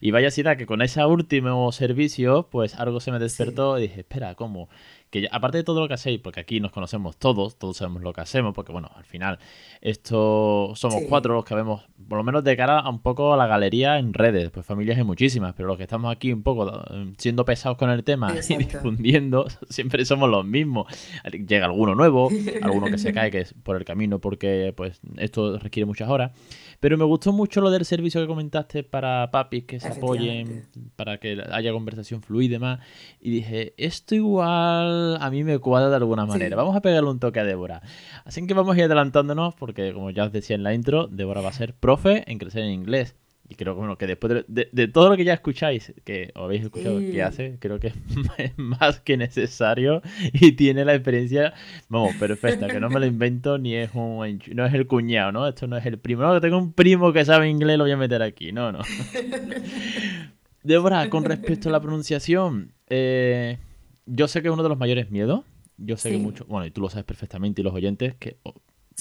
Y 0.01 0.13
vaya 0.13 0.31
ciudad 0.31 0.57
que 0.57 0.65
con 0.65 0.81
ese 0.81 1.05
último 1.05 1.73
servicio, 1.73 2.49
pues 2.49 2.77
algo 2.77 3.01
se 3.01 3.11
me 3.11 3.19
despertó 3.19 3.79
y 3.79 3.83
dije, 3.83 4.01
espera, 4.03 4.37
¿cómo? 4.37 4.69
Que 5.11 5.27
aparte 5.33 5.59
de 5.59 5.65
todo 5.65 5.81
lo 5.81 5.89
que 5.89 5.95
hacéis, 5.95 6.21
porque 6.21 6.39
aquí 6.39 6.61
nos 6.61 6.71
conocemos 6.71 7.17
todos, 7.17 7.59
todos 7.59 7.79
sabemos 7.79 8.03
lo 8.03 8.13
que 8.13 8.21
hacemos, 8.21 8.55
porque 8.55 8.71
bueno, 8.71 8.93
al 8.95 9.05
final, 9.05 9.41
esto 9.81 10.73
somos 10.77 11.03
cuatro 11.09 11.35
los 11.35 11.45
que 11.45 11.57
vemos, 11.57 11.83
por 12.09 12.19
lo 12.19 12.23
menos 12.23 12.45
de 12.45 12.57
cara 12.57 12.79
a 12.79 12.89
un 12.89 13.01
poco 13.01 13.33
a 13.35 13.37
la 13.37 13.49
galería 13.49 13.99
en 13.99 14.15
redes, 14.15 14.51
pues 14.51 14.65
familias 14.65 14.99
hay 14.99 15.05
muchísimas, 15.05 15.55
pero 15.55 15.67
los 15.67 15.77
que 15.77 15.83
estamos 15.85 16.15
aquí 16.15 16.33
un 16.33 16.45
poco 16.45 16.71
eh, 16.91 17.13
siendo 17.17 17.45
pesados 17.45 17.77
con 17.77 17.91
el 17.91 18.05
tema 18.05 18.35
y 18.37 18.57
difundiendo, 18.57 19.49
siempre 19.69 20.05
somos 20.05 20.31
los 20.31 20.45
mismos. 20.45 20.87
Llega 21.33 21.67
alguno 21.67 21.97
nuevo, 21.97 22.31
alguno 22.63 22.87
que 22.87 22.99
se 22.99 23.13
cae 23.15 23.33
que 23.33 23.41
es 23.41 23.55
por 23.55 23.77
el 23.77 23.85
camino 23.85 24.21
porque 24.21 24.73
pues 24.77 25.01
esto 25.17 25.59
requiere 25.59 25.87
muchas 25.87 26.09
horas. 26.09 26.31
Pero 26.81 26.97
me 26.97 27.05
gustó 27.05 27.33
mucho 27.33 27.61
lo 27.61 27.71
del 27.71 27.85
servicio 27.85 28.21
que 28.21 28.27
comentaste 28.27 28.85
para 28.85 29.31
papis 29.31 29.65
que 29.65 29.81
se 29.81 29.89
apoyen, 29.89 30.67
para 30.95 31.19
que 31.19 31.43
haya 31.51 31.73
conversación 31.73 32.23
fluida 32.23 32.47
y 32.47 32.49
demás. 32.49 32.81
Y 33.21 33.31
dije, 33.31 33.75
esto 33.77 34.15
igual 34.15 35.17
a 35.21 35.31
mí 35.31 35.43
me 35.43 35.59
cuadra 35.59 35.91
de 35.91 35.97
alguna 35.97 36.25
manera. 36.25 36.57
Vamos 36.57 36.77
a 36.77 36.81
pegarle 36.81 37.11
un 37.11 37.19
toque 37.19 37.41
a 37.41 37.45
Débora. 37.45 37.83
Así 38.25 38.47
que 38.47 38.55
vamos 38.55 38.77
a 38.77 38.79
ir 38.79 38.85
adelantándonos 38.85 39.55
porque, 39.55 39.93
como 39.93 40.11
ya 40.11 40.25
os 40.25 40.33
decía 40.33 40.55
en 40.55 40.63
la 40.63 40.73
intro, 40.73 41.09
Débora 41.09 41.41
va 41.41 41.49
a 41.49 41.53
ser 41.53 41.75
profe 41.75 42.31
en 42.31 42.39
crecer 42.39 42.63
en 42.63 42.71
inglés. 42.71 43.17
Y 43.51 43.55
creo 43.55 43.75
que, 43.75 43.79
bueno, 43.79 43.97
que 43.97 44.07
después 44.07 44.45
de, 44.47 44.89
todo 44.89 45.09
lo 45.09 45.17
que 45.17 45.25
ya 45.25 45.33
escucháis, 45.33 45.95
que 46.05 46.33
os 46.35 46.45
habéis 46.45 46.65
escuchado 46.65 47.01
que 47.01 47.23
hace, 47.23 47.57
creo 47.59 47.81
que 47.81 47.89
es 47.89 47.95
más 48.59 49.01
que 49.01 49.17
necesario 49.17 50.03
y 50.35 50.53
tiene 50.53 50.85
la 50.85 50.95
experiencia, 50.95 51.55
vamos, 51.89 52.15
perfecta, 52.17 52.67
que 52.69 52.79
no 52.79 52.91
me 52.91 53.01
lo 53.01 53.07
invento 53.07 53.57
ni 53.57 53.75
es 53.75 53.91
un, 53.95 54.39
no 54.53 54.67
es 54.67 54.75
el 54.75 54.87
cuñado, 54.87 55.33
¿no? 55.33 55.49
Esto 55.49 55.67
no 55.67 55.79
es 55.79 55.87
el 55.87 55.99
primo, 55.99 56.23
no, 56.23 56.35
que 56.35 56.41
tengo 56.43 56.59
un 56.59 56.75
primo 56.75 57.11
que 57.15 57.25
sabe 57.25 57.49
inglés, 57.49 57.79
lo 57.79 57.85
voy 57.85 57.93
a 57.93 57.97
meter 57.97 58.23
aquí, 58.23 58.53
no, 58.53 58.71
no. 58.71 58.81
Débora, 60.63 61.09
con 61.09 61.25
respecto 61.25 61.71
a 61.71 61.73
la 61.73 61.81
pronunciación, 61.81 62.73
eh, 62.91 63.59
yo 64.05 64.29
sé 64.29 64.43
que 64.43 64.49
es 64.49 64.53
uno 64.53 64.63
de 64.63 64.69
los 64.69 64.79
mayores 64.79 65.11
miedos, 65.11 65.45
yo 65.79 65.97
sé 65.97 66.11
que 66.11 66.19
mucho, 66.19 66.45
bueno, 66.47 66.67
y 66.67 66.71
tú 66.71 66.83
lo 66.83 66.91
sabes 66.91 67.07
perfectamente 67.07 67.63
y 67.63 67.65
los 67.65 67.73
oyentes, 67.73 68.15
que 68.17 68.37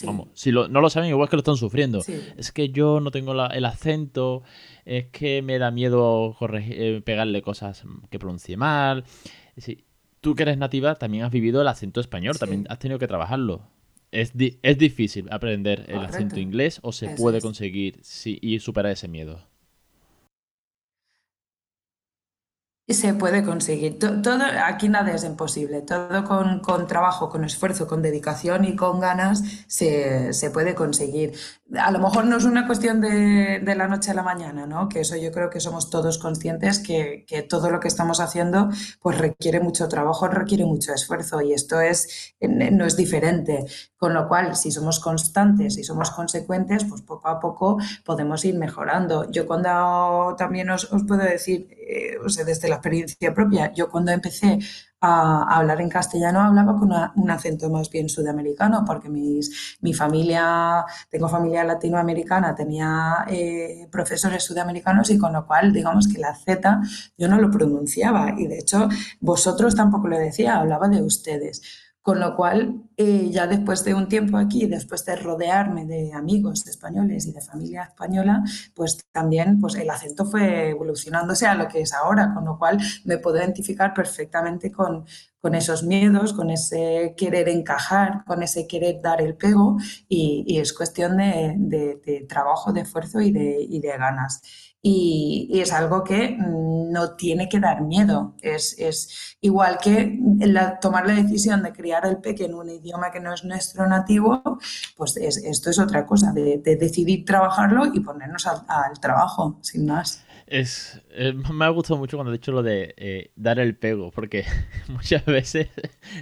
Vamos, 0.06 0.30
si 0.34 0.52
no 0.52 0.68
lo 0.68 0.90
saben, 0.90 1.10
igual 1.10 1.30
que 1.30 1.36
lo 1.36 1.42
están 1.42 1.58
sufriendo. 1.58 2.02
Es 2.38 2.52
que 2.52 2.70
yo 2.70 3.00
no 3.00 3.12
tengo 3.12 3.32
el 3.32 3.66
acento, 3.66 4.44
es 4.86 5.08
que 5.08 5.42
me 5.42 5.58
da 5.58 5.72
miedo 5.72 6.36
eh, 6.54 7.02
pegarle 7.04 7.42
cosas 7.42 7.84
que 8.10 8.20
pronuncie 8.20 8.58
mal. 8.58 9.04
tú 10.22 10.36
que 10.36 10.44
eres 10.44 10.58
nativa 10.58 10.96
también 10.96 11.24
has 11.24 11.32
vivido 11.32 11.62
el 11.62 11.68
acento 11.68 12.00
español, 12.00 12.38
también 12.38 12.66
has 12.70 12.80
tenido 12.80 13.00
que 13.00 13.08
trabajarlo. 13.08 13.68
¿Es, 14.12 14.34
es 14.62 14.78
difícil 14.78 15.28
aprender 15.32 15.86
el 15.88 16.00
acento 16.00 16.40
inglés 16.40 16.80
o 16.84 16.92
se 16.92 17.10
puede 17.10 17.42
conseguir 17.42 18.02
y 18.24 18.60
superar 18.60 18.92
ese 18.92 19.08
miedo? 19.08 19.42
Se 22.90 23.14
puede 23.14 23.44
conseguir. 23.44 24.00
Todo, 24.00 24.46
aquí 24.64 24.88
nada 24.88 25.12
es 25.12 25.26
imposible. 25.26 25.82
Todo 25.82 26.24
con, 26.24 26.62
con, 26.62 26.88
trabajo, 26.88 27.28
con 27.28 27.44
esfuerzo, 27.44 27.86
con 27.86 28.02
dedicación 28.02 28.64
y 28.64 28.78
con 28.78 29.02
ganas 29.02 29.44
se, 29.68 30.32
se, 30.32 30.52
puede 30.52 30.74
conseguir. 30.74 31.34
A 31.78 31.92
lo 31.92 32.00
mejor 32.00 32.26
no 32.26 32.38
es 32.38 32.46
una 32.46 32.66
cuestión 32.66 33.02
de, 33.02 33.60
de, 33.60 33.76
la 33.76 33.90
noche 33.90 34.12
a 34.12 34.14
la 34.14 34.24
mañana, 34.24 34.66
¿no? 34.68 34.88
Que 34.88 35.02
eso 35.02 35.18
yo 35.18 35.34
creo 35.34 35.50
que 35.50 35.60
somos 35.60 35.90
todos 35.90 36.18
conscientes 36.18 36.80
que, 36.80 37.26
que, 37.28 37.42
todo 37.42 37.70
lo 37.70 37.82
que 37.82 37.90
estamos 37.90 38.22
haciendo 38.22 38.70
pues 39.02 39.18
requiere 39.18 39.60
mucho 39.60 39.90
trabajo, 39.90 40.30
requiere 40.30 40.64
mucho 40.66 40.94
esfuerzo 40.94 41.42
y 41.42 41.52
esto 41.52 41.82
es, 41.82 42.36
no 42.40 42.86
es 42.86 42.96
diferente. 42.96 43.66
Con 43.98 44.14
lo 44.14 44.30
cual, 44.30 44.56
si 44.56 44.72
somos 44.72 45.00
constantes 45.02 45.78
y 45.78 45.84
somos 45.84 46.12
consecuentes, 46.12 46.86
pues 46.86 47.02
poco 47.02 47.28
a 47.28 47.40
poco 47.40 47.80
podemos 48.06 48.46
ir 48.46 48.56
mejorando. 48.58 49.30
Yo 49.30 49.46
cuando 49.46 50.36
también 50.38 50.70
os, 50.70 50.92
os 50.94 51.04
puedo 51.04 51.24
decir, 51.24 51.68
eh, 51.72 52.18
o 52.24 52.30
sea, 52.30 52.46
desde 52.46 52.70
la 52.70 52.77
experiencia 52.78 53.34
propia. 53.34 53.72
Yo 53.74 53.90
cuando 53.90 54.12
empecé 54.12 54.60
a, 55.02 55.58
hablar 55.58 55.82
en 55.82 55.90
castellano 55.90 56.42
hablaba 56.42 56.78
con 56.78 56.92
un 57.16 57.32
acento 57.32 57.70
más 57.70 57.90
bien 57.90 58.10
sudamericano, 58.10 58.84
porque 58.86 59.10
mis, 59.10 59.78
mi 59.82 59.94
familia, 59.94 60.86
tengo 61.10 61.30
familia 61.30 61.64
latinoamericana, 61.64 62.56
tenía 62.56 63.26
eh, 63.28 63.88
profesores 63.92 64.44
sudamericanos 64.44 65.10
y 65.12 65.18
con 65.18 65.34
lo 65.34 65.46
cual, 65.46 65.74
digamos 65.74 66.08
que 66.08 66.20
la 66.20 66.34
Z 66.36 66.82
yo 67.18 67.28
no 67.28 67.40
lo 67.40 67.52
pronunciaba 67.52 68.34
y 68.38 68.48
de 68.48 68.60
hecho 68.60 68.88
vosotros 69.20 69.76
tampoco 69.76 70.08
lo 70.08 70.18
decía, 70.18 70.58
hablaba 70.58 70.88
de 70.88 71.02
ustedes. 71.02 71.62
Con 72.08 72.22
lo 72.22 72.38
cual, 72.38 72.84
eh, 72.96 73.30
ya 73.32 73.48
después 73.48 73.84
de 73.84 73.94
un 73.94 74.08
tiempo 74.08 74.38
aquí, 74.38 74.66
después 74.66 75.04
de 75.04 75.18
rodearme 75.18 75.86
de 75.86 76.14
amigos 76.14 76.66
españoles 76.66 77.28
y 77.28 77.34
de 77.34 77.42
familia 77.42 77.84
española, 77.84 78.46
pues 78.74 79.06
también 79.12 79.60
pues 79.60 79.76
el 79.76 79.90
acento 79.90 80.24
fue 80.24 80.70
evolucionándose 80.70 81.48
a 81.48 81.56
lo 81.56 81.68
que 81.68 81.82
es 81.82 81.94
ahora, 81.94 82.34
con 82.34 82.46
lo 82.46 82.58
cual 82.58 82.80
me 83.04 83.18
puedo 83.18 83.36
identificar 83.36 83.94
perfectamente 83.94 84.72
con, 84.72 85.06
con 85.42 85.54
esos 85.54 85.84
miedos, 85.84 86.32
con 86.32 86.50
ese 86.50 87.14
querer 87.18 87.50
encajar, 87.50 88.24
con 88.26 88.42
ese 88.42 88.68
querer 88.68 89.02
dar 89.02 89.22
el 89.22 89.36
pego 89.36 89.76
y, 90.08 90.58
es 90.58 90.72
cuestión 90.72 91.18
de, 91.18 91.56
de, 91.58 92.26
trabajo, 92.30 92.72
de 92.72 92.82
esfuerzo 92.82 93.20
y 93.20 93.32
de, 93.34 93.58
y 93.60 93.82
de 93.82 93.98
ganas 93.98 94.42
y, 94.82 95.50
es 95.60 95.74
algo 95.74 96.04
que 96.04 96.38
no 96.38 97.16
tiene 97.16 97.50
que 97.50 97.60
dar 97.60 97.82
miedo. 97.82 98.36
Es, 98.42 99.38
igual 99.42 99.78
que 99.82 100.20
tomar 100.82 101.08
la 101.08 101.14
decisión 101.14 101.64
de 101.64 101.74
criar 101.74 102.06
el 102.06 102.18
peque 102.18 102.46
en 102.46 102.56
un 102.56 102.70
idioma 102.70 103.12
que 103.12 103.20
no 103.20 103.34
es 103.34 103.44
nuestro 103.44 103.88
nativo, 103.88 104.42
pues 104.96 105.18
esto 105.18 105.70
es 105.70 105.80
otra 105.80 106.06
cosa, 106.06 106.32
de, 106.32 106.60
decidir 106.60 107.26
trabajarlo 107.26 107.86
y 107.94 108.00
ponernos 108.00 108.48
al 108.48 109.00
trabajo, 109.00 109.60
sin 109.62 109.86
más. 109.86 110.27
Es, 110.48 111.02
eh, 111.12 111.34
me 111.34 111.66
ha 111.66 111.70
gustado 111.70 111.98
mucho 111.98 112.16
cuando 112.16 112.32
he 112.32 112.38
dicho 112.38 112.54
lo 112.54 112.64
de 112.64 112.94
eh, 112.96 113.32
dar 113.36 113.60
el 113.60 113.76
pego, 113.76 114.12
porque 114.12 114.46
muchas 114.88 115.26
veces, 115.26 115.68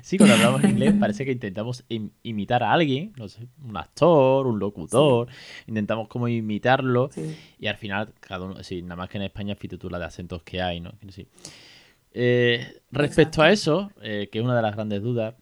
sí, 0.01 0.17
cuando 0.17 0.35
hablamos 0.35 0.63
inglés 0.63 0.95
parece 0.99 1.25
que 1.25 1.31
intentamos 1.31 1.85
imitar 2.23 2.63
a 2.63 2.73
alguien, 2.73 3.13
no 3.17 3.29
sé, 3.29 3.47
un 3.63 3.77
actor, 3.77 4.47
un 4.47 4.57
locutor, 4.57 5.27
intentamos 5.67 6.07
como 6.07 6.27
imitarlo 6.27 7.11
y 7.59 7.67
al 7.67 7.77
final 7.77 8.13
cada 8.19 8.45
uno, 8.45 8.63
sí, 8.63 8.81
nada 8.81 8.95
más 8.95 9.09
que 9.09 9.17
en 9.17 9.25
España 9.25 9.55
fíjate 9.55 9.77
tú 9.77 9.91
la 9.91 9.99
de 9.99 10.05
acentos 10.05 10.41
que 10.41 10.59
hay, 10.59 10.79
¿no? 10.79 10.91
Sí. 11.09 11.27
Eh, 12.11 12.81
respecto 12.91 13.43
a 13.43 13.51
eso, 13.51 13.91
que 14.01 14.29
es 14.31 14.41
una 14.41 14.55
de 14.55 14.61
las 14.63 14.73
grandes 14.73 15.03
dudas, 15.03 15.35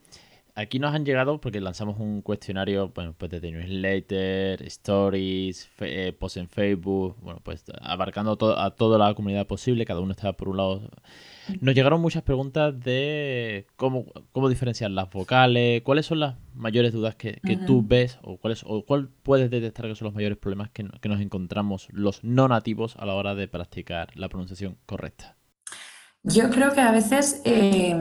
Aquí 0.56 0.78
nos 0.78 0.94
han 0.94 1.04
llegado 1.04 1.42
porque 1.42 1.60
lanzamos 1.60 2.00
un 2.00 2.22
cuestionario, 2.22 2.92
bueno, 2.94 3.16
pues 3.18 3.32
de 3.32 3.52
newsletter, 3.52 4.62
stories, 4.64 5.68
eh, 5.80 6.14
post 6.18 6.38
en 6.38 6.48
Facebook, 6.48 7.18
bueno, 7.22 7.40
pues 7.44 7.64
abarcando 7.82 8.38
a 8.56 8.72
toda 8.72 8.98
la 9.00 9.16
comunidad 9.16 9.48
posible, 9.48 9.84
cada 9.84 10.00
uno 10.00 10.12
está 10.12 10.34
por 10.34 10.50
un 10.50 10.58
lado. 10.58 10.82
Nos 11.60 11.74
llegaron 11.74 12.02
muchas 12.02 12.22
preguntas 12.22 12.80
de 12.80 13.66
cómo, 13.78 14.06
cómo 14.32 14.48
diferenciar 14.48 14.92
las 14.92 15.10
vocales, 15.10 15.82
cuáles 15.82 16.06
son 16.06 16.20
las 16.20 16.36
mayores 16.54 16.94
dudas 16.94 17.16
que, 17.16 17.40
tú 17.66 17.84
ves 17.84 18.20
o 18.22 18.38
cuáles 18.38 18.64
o 18.68 18.86
cuál 18.86 19.10
puedes 19.24 19.50
detectar 19.50 19.88
que 19.88 19.96
son 19.96 20.06
los 20.06 20.14
mayores 20.14 20.38
problemas 20.38 20.70
que, 20.70 20.84
nos 20.84 21.20
encontramos 21.20 21.88
los 21.92 22.24
no 22.24 22.48
nativos 22.48 22.96
a 22.98 23.08
la 23.08 23.16
hora 23.16 23.34
de 23.34 23.48
practicar 23.48 24.10
la 24.16 24.30
pronunciación 24.30 24.78
correcta. 24.86 25.36
Yo 26.24 26.50
creo 26.50 26.72
que 26.72 26.82
a 26.82 26.92
veces 26.92 27.42
eh, 27.44 27.96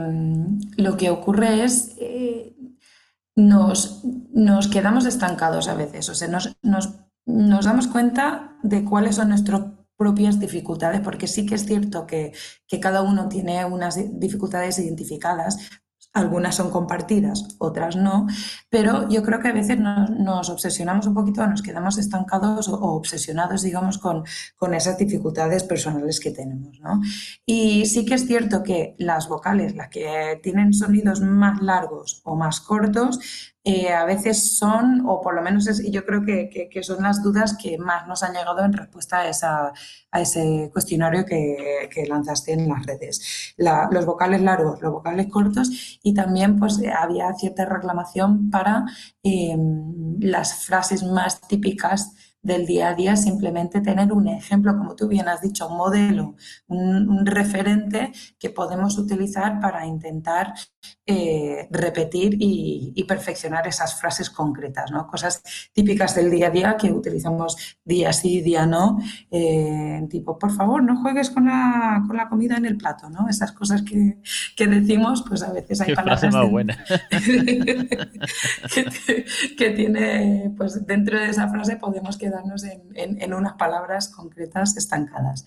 lo 0.76 0.96
que 0.96 1.10
ocurre 1.10 1.64
es 1.64 1.96
eh, 1.98 2.54
nos, 3.34 4.02
nos, 4.32 4.68
quedamos 4.68 5.06
estancados 5.06 5.68
a 5.68 5.74
veces, 5.74 6.08
o 6.08 6.14
sea, 6.14 6.28
nos, 6.28 6.56
nos, 6.62 6.94
nos, 7.26 7.64
damos 7.64 7.88
cuenta 7.88 8.56
de 8.62 8.84
cuáles 8.84 9.16
son 9.16 9.30
nuestras 9.30 9.62
propias 9.96 10.38
dificultades, 10.38 11.00
porque 11.00 11.26
sí 11.26 11.46
que 11.46 11.56
es 11.56 11.66
cierto 11.66 12.06
que, 12.06 12.32
que 12.68 12.80
cada 12.80 13.02
uno 13.02 13.28
tiene 13.28 13.64
unas 13.64 13.98
dificultades 14.18 14.78
identificadas, 14.78 15.58
algunas 16.12 16.54
son 16.56 16.70
compartidas, 16.70 17.56
otras 17.58 17.96
no, 17.96 18.26
pero 18.68 19.08
yo 19.08 19.22
creo 19.22 19.40
que 19.40 19.48
a 19.48 19.52
veces 19.52 19.78
nos, 19.78 20.50
obsesionamos 20.50 21.06
un 21.06 21.14
poquito, 21.14 21.46
nos 21.46 21.62
quedamos 21.62 21.96
estancados 21.98 22.68
o, 22.68 22.74
obsesionados, 22.74 23.62
digamos, 23.62 23.98
con, 23.98 24.24
con, 24.56 24.74
esas 24.74 24.98
dificultades 24.98 25.64
personales 25.64 26.20
que 26.20 26.30
tenemos. 26.30 26.78
¿no? 26.80 27.00
Y 27.46 27.86
sí 27.86 28.04
que 28.04 28.14
es 28.14 28.26
cierto 28.26 28.62
que 28.62 28.94
las 28.98 29.28
vocales, 29.28 29.74
las 29.74 29.88
que 29.88 30.38
tienen 30.42 30.74
sonidos 30.74 31.20
más 31.20 31.62
largos 31.62 32.20
o 32.24 32.36
más 32.36 32.60
cortos, 32.60 33.51
eh, 33.64 33.92
a 33.92 34.04
veces 34.04 34.56
son, 34.56 35.04
o 35.06 35.20
por 35.20 35.34
lo 35.34 35.42
menos 35.42 35.68
es, 35.68 35.88
yo 35.88 36.04
creo 36.04 36.24
que, 36.24 36.70
son 36.82 37.02
las 37.02 37.22
dudas 37.22 37.56
que 37.56 37.78
más 37.78 38.08
nos 38.08 38.24
han 38.24 38.32
llegado 38.32 38.64
en 38.64 38.72
respuesta 38.72 39.22
a, 40.10 40.20
ese 40.20 40.68
cuestionario 40.72 41.24
que, 41.24 41.88
que 41.92 42.06
lanzaste 42.06 42.52
en 42.52 42.68
las 42.68 42.84
redes. 42.84 43.54
los 43.56 44.04
vocales 44.04 44.42
largos, 44.42 44.82
los 44.82 44.92
vocales 44.92 45.28
cortos 45.28 46.00
y 46.02 46.12
también 46.12 46.58
pues 46.58 46.80
había 46.98 47.32
cierta 47.34 47.64
reclamación 47.64 48.50
para 48.50 48.84
eh, 49.22 49.56
las 50.18 50.64
frases 50.64 51.02
más 51.04 51.40
típicas 51.42 52.12
del 52.42 52.66
día 52.66 52.88
a 52.88 52.94
día, 52.94 53.16
simplemente 53.16 53.80
tener 53.80 54.12
un 54.12 54.28
ejemplo, 54.28 54.76
como 54.76 54.96
tú 54.96 55.08
bien 55.08 55.28
has 55.28 55.40
dicho, 55.40 55.68
un 55.68 55.76
modelo, 55.76 56.34
un, 56.66 57.24
referente 57.24 58.12
que 58.38 58.50
podemos 58.50 58.98
utilizar 58.98 59.60
para 59.60 59.86
intentar 59.86 60.52
eh, 61.06 61.68
repetir 61.70 62.36
y, 62.38 63.04
perfeccionar 63.06 63.66
esas 63.66 64.00
frases 64.00 64.30
concretas, 64.30 64.90
¿no? 64.90 65.06
Cosas 65.06 65.42
típicas 65.72 66.14
del 66.14 66.30
día 66.30 66.46
a 66.46 66.50
día 66.50 66.76
que 66.76 66.90
utilizamos 66.90 67.56
día 67.84 68.12
sí, 68.12 68.40
día 68.40 68.64
no, 68.64 68.98
eh, 69.30 70.06
tipo, 70.08 70.38
por 70.38 70.52
favor, 70.52 70.82
no 70.82 71.02
juegues 71.02 71.30
con 71.30 71.46
la, 71.46 72.02
con 72.06 72.16
la, 72.16 72.28
comida 72.28 72.56
en 72.56 72.64
el 72.64 72.76
plato, 72.76 73.10
¿no? 73.10 73.28
Esas 73.28 73.52
cosas 73.52 73.82
que, 73.82 74.18
que 74.56 74.66
decimos, 74.66 75.24
pues 75.28 75.42
a 75.42 75.52
veces 75.52 75.80
hay 75.80 75.88
Qué 75.88 75.94
palabras 75.94 76.32
más 76.32 76.50
buena. 76.50 76.84
que, 77.10 77.96
que, 79.58 79.70
tiene, 79.70 80.54
pues 80.56 80.86
dentro 80.86 81.18
de 81.18 81.28
esa 81.28 81.48
frase 81.48 81.76
podemos 81.76 82.16
quedar 82.16 82.32
quedarnos 82.32 82.64
en, 82.64 83.34
unas 83.34 83.54
palabras 83.54 84.08
concretas 84.08 84.76
estancadas. 84.76 85.46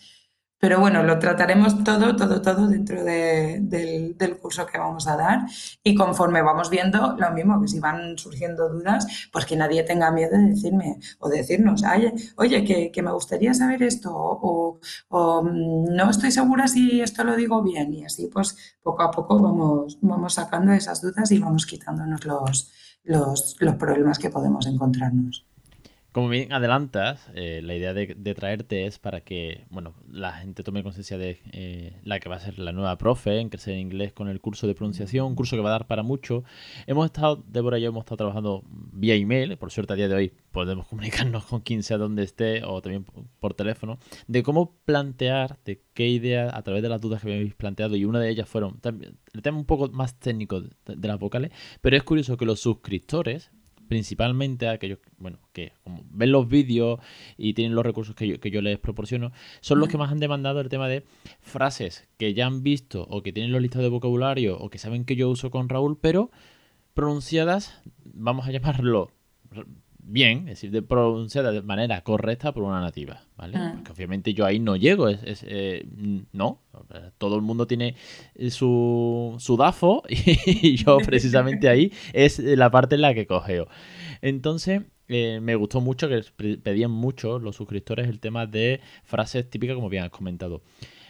Pero 0.66 0.80
bueno, 0.80 1.04
lo 1.04 1.20
trataremos 1.20 1.84
todo, 1.84 2.16
todo, 2.16 2.42
todo 2.42 2.68
dentro 2.68 3.04
del, 3.04 4.40
curso 4.42 4.66
que 4.66 4.80
vamos 4.80 5.08
a 5.08 5.16
dar 5.16 5.46
y 5.84 5.94
conforme 5.94 6.42
vamos 6.42 6.72
viendo, 6.72 7.16
lo 7.20 7.32
mismo, 7.34 7.62
que 7.62 7.68
si 7.68 7.80
van 7.80 8.18
surgiendo 8.18 8.68
dudas, 8.70 9.30
pues 9.32 9.46
que 9.46 9.56
nadie 9.56 9.84
tenga 9.84 10.10
miedo 10.10 10.32
de 10.32 10.50
decirme 10.56 10.98
o 11.20 11.30
decirnos, 11.30 11.84
oye, 12.38 12.64
que, 12.92 13.02
me 13.04 13.12
gustaría 13.12 13.54
saber 13.54 13.84
esto 13.84 14.10
o, 14.12 14.80
mm, 15.44 15.96
no 15.96 16.10
estoy 16.10 16.32
segura 16.32 16.68
si 16.68 17.00
esto 17.00 17.24
lo 17.24 17.36
digo 17.36 17.62
bien 17.62 17.94
y 17.94 18.04
así 18.04 18.26
pues 18.26 18.58
poco 18.82 19.04
a 19.04 19.12
poco 19.12 19.40
vamos, 19.40 20.00
vamos 20.02 20.34
sacando 20.34 20.72
esas 20.74 21.00
dudas 21.00 21.32
y 21.32 21.38
vamos 21.38 21.68
quitándonos 21.68 22.26
los, 22.26 22.72
los 23.04 23.76
problemas 23.76 24.18
que 24.18 24.32
podemos 24.32 24.66
encontrarnos. 24.66 25.46
Como 26.16 26.30
bien 26.30 26.54
adelantas, 26.54 27.30
eh, 27.36 27.60
la 27.62 27.76
idea 27.76 27.94
de, 27.94 28.16
traerte 28.36 28.86
es 28.86 29.00
para 29.00 29.20
que 29.20 29.66
bueno, 29.70 29.96
la 30.10 30.32
gente 30.32 30.64
tome 30.64 30.82
conciencia 30.82 31.18
de 31.18 31.42
eh, 31.52 32.00
la 32.06 32.22
que 32.22 32.30
va 32.30 32.38
a 32.38 32.40
ser 32.40 32.58
la 32.58 32.72
nueva 32.72 32.98
profe 32.98 33.42
en 33.42 33.50
crecer 33.50 33.74
en 33.74 33.82
inglés 33.82 34.14
con 34.14 34.30
el 34.30 34.40
curso 34.40 34.66
de 34.66 34.76
pronunciación, 34.76 35.26
un 35.26 35.36
curso 35.36 35.58
que 35.58 35.62
va 35.62 35.68
a 35.68 35.72
dar 35.74 35.88
para 35.88 36.04
mucho. 36.04 36.46
Hemos 36.88 37.08
estado, 37.08 37.44
Débora 37.50 37.80
y 37.80 37.82
yo 37.82 37.90
hemos 37.90 38.04
estado 38.04 38.16
trabajando 38.16 38.64
vía 38.94 39.14
email, 39.16 39.58
por 39.58 39.72
suerte 39.72 39.92
a 39.92 39.98
día 39.98 40.08
de 40.08 40.16
hoy 40.16 40.34
podemos 40.54 40.88
comunicarnos 40.88 41.44
con 41.44 41.60
quien 41.60 41.84
sea 41.84 41.98
donde 41.98 42.24
esté 42.24 42.64
o 42.64 42.82
también 42.82 43.06
por 43.42 43.54
teléfono, 43.54 44.00
de 44.26 44.42
cómo 44.42 44.74
plantear, 44.86 45.60
de 45.66 45.82
qué 45.94 46.08
idea 46.08 46.50
a 46.56 46.62
través 46.62 46.82
de 46.82 46.88
las 46.88 47.02
dudas 47.02 47.22
que 47.24 47.34
habéis 47.34 47.56
planteado 47.56 47.98
y 47.98 48.06
una 48.06 48.22
de 48.22 48.30
ellas 48.30 48.48
fueron 48.48 48.80
el 48.86 49.42
tema 49.42 49.58
un 49.58 49.66
poco 49.66 49.90
más 49.90 50.18
técnico 50.18 50.62
de 50.62 51.08
las 51.10 51.20
vocales, 51.20 51.52
pero 51.82 51.98
es 51.98 52.04
curioso 52.04 52.38
que 52.38 52.46
los 52.46 52.62
suscriptores 52.62 53.52
principalmente 53.88 54.68
a 54.68 54.72
aquellos 54.72 55.00
bueno, 55.18 55.40
que 55.54 55.74
como 55.84 56.04
ven 56.10 56.32
los 56.32 56.48
vídeos 56.48 57.00
y 57.38 57.54
tienen 57.54 57.76
los 57.76 57.86
recursos 57.86 58.16
que 58.16 58.28
yo, 58.28 58.40
que 58.40 58.52
yo 58.52 58.62
les 58.62 58.80
proporciono, 58.80 59.32
son 59.62 59.80
los 59.80 59.90
que 59.90 59.98
más 59.98 60.12
han 60.12 60.20
demandado 60.20 60.60
el 60.62 60.70
tema 60.70 60.88
de 60.88 61.04
frases 61.42 62.08
que 62.18 62.34
ya 62.34 62.46
han 62.46 62.64
visto 62.64 63.06
o 63.10 63.24
que 63.24 63.34
tienen 63.34 63.52
los 63.52 63.62
listados 63.62 63.86
de 63.86 63.90
vocabulario 63.90 64.58
o 64.58 64.70
que 64.70 64.78
saben 64.78 65.06
que 65.06 65.16
yo 65.16 65.30
uso 65.30 65.52
con 65.52 65.70
Raúl, 65.70 65.98
pero 66.00 66.32
pronunciadas, 66.94 67.82
vamos 68.04 68.48
a 68.48 68.52
llamarlo 68.52 69.12
bien, 70.08 70.40
es 70.40 70.56
decir, 70.56 70.72
de 70.72 70.82
pronunciada 70.82 71.52
de 71.52 71.62
manera 71.62 72.02
correcta 72.02 72.54
por 72.54 72.64
una 72.64 72.80
nativa, 72.80 73.24
¿vale? 73.36 73.58
Ah. 73.58 73.74
Porque 73.76 73.92
obviamente 73.92 74.34
yo 74.34 74.46
ahí 74.46 74.60
no 74.60 74.76
llego, 74.76 75.10
es, 75.10 75.44
eh, 75.48 75.86
no, 76.32 76.62
todo 77.18 77.36
el 77.36 77.42
mundo 77.42 77.68
tiene 77.68 77.96
su, 78.50 79.36
su 79.40 79.58
DAFO 79.58 80.04
y 80.10 80.76
yo 80.76 80.98
precisamente 81.06 81.70
ahí 81.70 81.92
es 82.14 82.40
la 82.40 82.70
parte 82.70 82.96
en 82.96 83.02
la 83.02 83.14
que 83.14 83.26
cogeo. 83.26 83.68
Entonces, 84.22 84.84
eh, 85.08 85.40
me 85.42 85.56
gustó 85.56 85.82
mucho 85.82 86.08
que 86.10 86.24
pedían 86.58 86.92
mucho 86.92 87.40
los 87.40 87.56
suscriptores 87.56 88.08
el 88.08 88.20
tema 88.20 88.46
de 88.46 88.82
frases 89.04 89.50
típicas 89.50 89.76
como 89.76 89.90
bien 89.90 90.04
has 90.04 90.10
comentado. 90.10 90.62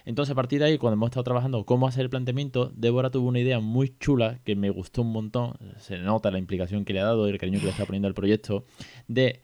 Entonces, 0.05 0.31
a 0.31 0.35
partir 0.35 0.59
de 0.59 0.65
ahí, 0.65 0.77
cuando 0.77 0.93
hemos 0.93 1.07
estado 1.07 1.24
trabajando 1.24 1.65
cómo 1.65 1.88
hacer 1.88 2.03
el 2.03 2.09
planteamiento, 2.09 2.71
Débora 2.75 3.09
tuvo 3.09 3.27
una 3.27 3.39
idea 3.39 3.59
muy 3.59 3.95
chula 4.00 4.39
que 4.43 4.55
me 4.55 4.69
gustó 4.69 5.01
un 5.01 5.12
montón. 5.12 5.53
Se 5.79 5.97
nota 5.97 6.29
la 6.31 6.38
implicación 6.38 6.85
que 6.85 6.93
le 6.93 7.01
ha 7.01 7.05
dado 7.05 7.27
y 7.27 7.31
el 7.31 7.39
cariño 7.39 7.59
que 7.59 7.65
le 7.65 7.71
está 7.71 7.85
poniendo 7.85 8.07
al 8.07 8.13
proyecto 8.13 8.65
de 9.07 9.41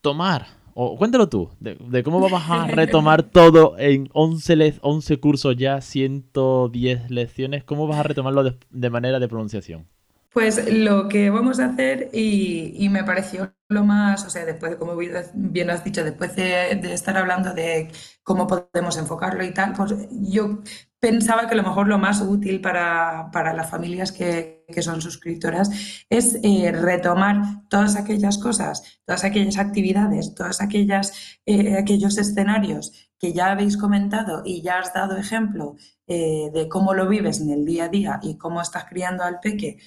tomar 0.00 0.46
O 0.74 0.96
cuéntalo 0.96 1.28
tú, 1.28 1.50
de, 1.60 2.02
cómo 2.02 2.20
vamos 2.20 2.42
a 2.48 2.66
retomar 2.68 3.22
todo 3.24 3.78
en 3.78 4.08
11, 4.12 4.78
11 4.80 5.16
cursos 5.18 5.56
ya, 5.56 5.80
110 5.80 7.10
lecciones. 7.10 7.64
¿Cómo 7.64 7.86
vas 7.86 7.98
a 7.98 8.02
retomarlo 8.04 8.56
de 8.70 8.90
manera 8.90 9.18
de 9.18 9.28
pronunciación? 9.28 9.86
Pues 10.32 10.72
lo 10.72 11.08
que 11.08 11.28
vamos 11.28 11.58
a 11.58 11.66
hacer, 11.66 12.08
y, 12.12 12.88
me 12.88 13.02
pareció 13.02 13.52
lo 13.68 13.82
más, 13.82 14.24
o 14.24 14.30
sea, 14.30 14.44
después, 14.44 14.76
como 14.76 14.94
bien 14.96 15.70
has 15.70 15.84
dicho, 15.84 16.04
después 16.04 16.36
de, 16.36 16.70
estar 16.92 17.16
hablando 17.16 17.52
de 17.52 17.90
cómo 18.22 18.46
podemos 18.46 18.96
enfocarlo 18.96 19.42
y 19.44 19.52
tal, 19.52 19.72
pues 19.72 19.94
yo 20.10 20.60
pensaba 21.00 21.46
que 21.46 21.54
a 21.54 21.56
lo 21.56 21.62
mejor 21.62 21.88
lo 21.88 21.98
más 21.98 22.20
útil 22.20 22.60
para, 22.60 23.30
las 23.32 23.70
familias 23.70 24.12
que, 24.12 24.60
son 24.82 25.00
suscriptoras 25.00 25.68
es 26.08 26.38
eh, 26.44 26.70
retomar 26.70 27.66
todas 27.68 27.96
aquellas 27.96 28.38
cosas, 28.38 29.00
todas 29.04 29.24
aquellas 29.24 29.58
actividades, 29.58 30.32
todos 30.36 30.60
eh, 30.60 31.76
aquellos 31.76 32.18
escenarios 32.18 32.92
que 33.18 33.32
ya 33.32 33.50
habéis 33.50 33.76
comentado 33.76 34.42
y 34.44 34.62
ya 34.62 34.78
has 34.78 34.94
dado 34.94 35.16
ejemplo 35.16 35.74
eh, 36.06 36.50
de 36.54 36.68
cómo 36.68 36.94
lo 36.94 37.08
vives 37.08 37.40
en 37.40 37.50
el 37.50 37.64
día 37.64 37.86
a 37.86 37.88
día 37.88 38.20
y 38.22 38.36
cómo 38.36 38.60
estás 38.60 38.84
criando 38.84 39.24
al 39.24 39.40
peque 39.40 39.78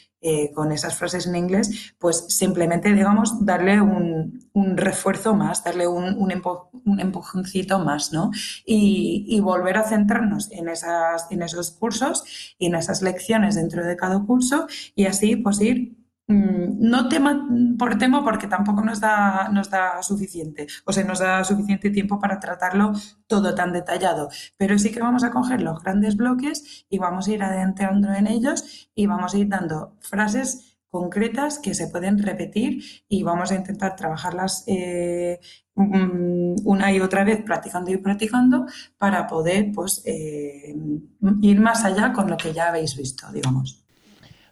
con 0.53 0.71
esas 0.71 0.95
frases 0.95 1.27
en 1.27 1.35
inglés, 1.35 1.95
pues 1.99 2.25
simplemente, 2.29 2.93
digamos, 2.93 3.45
darle 3.45 3.81
un, 3.81 4.49
refuerzo 4.53 5.35
más, 5.35 5.63
darle 5.63 5.87
un, 5.87 6.15
un, 6.17 6.99
empujoncito 6.99 7.79
más, 7.79 8.13
¿no? 8.13 8.31
Y, 8.65 9.39
volver 9.41 9.77
a 9.77 9.83
centrarnos 9.83 10.51
en, 10.51 10.69
esas, 10.69 11.27
en 11.31 11.41
esos 11.41 11.71
cursos 11.71 12.55
y 12.57 12.67
en 12.67 12.75
esas 12.75 13.01
lecciones 13.01 13.55
dentro 13.55 13.83
de 13.83 13.97
cada 13.97 14.23
curso 14.23 14.67
y 14.95 15.05
así 15.05 15.35
pues 15.35 15.59
ir 15.61 16.03
Mm, 16.27 16.79
no 16.89 17.09
tema 17.09 17.45
por 17.77 17.97
tema 17.97 18.23
porque 18.23 18.47
tampoco 18.47 18.81
nos 18.81 19.01
da, 19.01 19.49
nos 19.49 19.69
da 19.69 20.01
suficiente, 20.01 20.67
o 20.85 20.93
sea, 20.93 21.03
nos 21.03 21.19
da 21.19 21.43
suficiente 21.43 21.89
tiempo 21.89 22.17
para 22.17 22.39
tratarlo 22.39 22.93
todo 23.27 23.53
tan 23.55 23.73
detallado, 23.73 24.29
pero 24.57 24.79
sí 24.79 24.91
que 24.91 25.01
vamos 25.01 25.25
a 25.25 25.31
coger 25.31 25.61
los 25.61 25.83
grandes 25.83 26.15
bloques 26.15 26.85
y 26.89 26.97
vamos 26.97 27.27
a 27.27 27.31
ir 27.33 27.43
adentrando 27.43 28.13
en 28.13 28.27
ellos 28.27 28.89
y 28.95 29.05
vamos 29.05 29.33
a 29.35 29.37
ir 29.37 29.49
dando 29.49 29.97
frases 29.99 30.72
concretas 30.93 31.57
que 31.57 31.73
se 31.73 31.87
pueden 31.87 32.21
repetir 32.21 32.83
y 33.09 33.23
vamos 33.23 33.51
a 33.51 33.55
intentar 33.55 33.95
trabajarlas 33.95 34.63
eh, 34.67 35.39
mm, 35.73 36.57
una 36.65 36.93
y 36.93 36.99
otra 36.99 37.23
vez 37.23 37.41
practicando 37.43 37.89
y 37.89 37.97
practicando 37.97 38.67
para 38.99 39.25
poder 39.25 39.71
pues 39.73 40.03
eh, 40.05 40.75
ir 41.41 41.59
más 41.59 41.83
allá 41.83 42.13
con 42.13 42.29
lo 42.29 42.37
que 42.37 42.53
ya 42.53 42.67
habéis 42.67 42.95
visto, 42.95 43.25
digamos. 43.33 43.83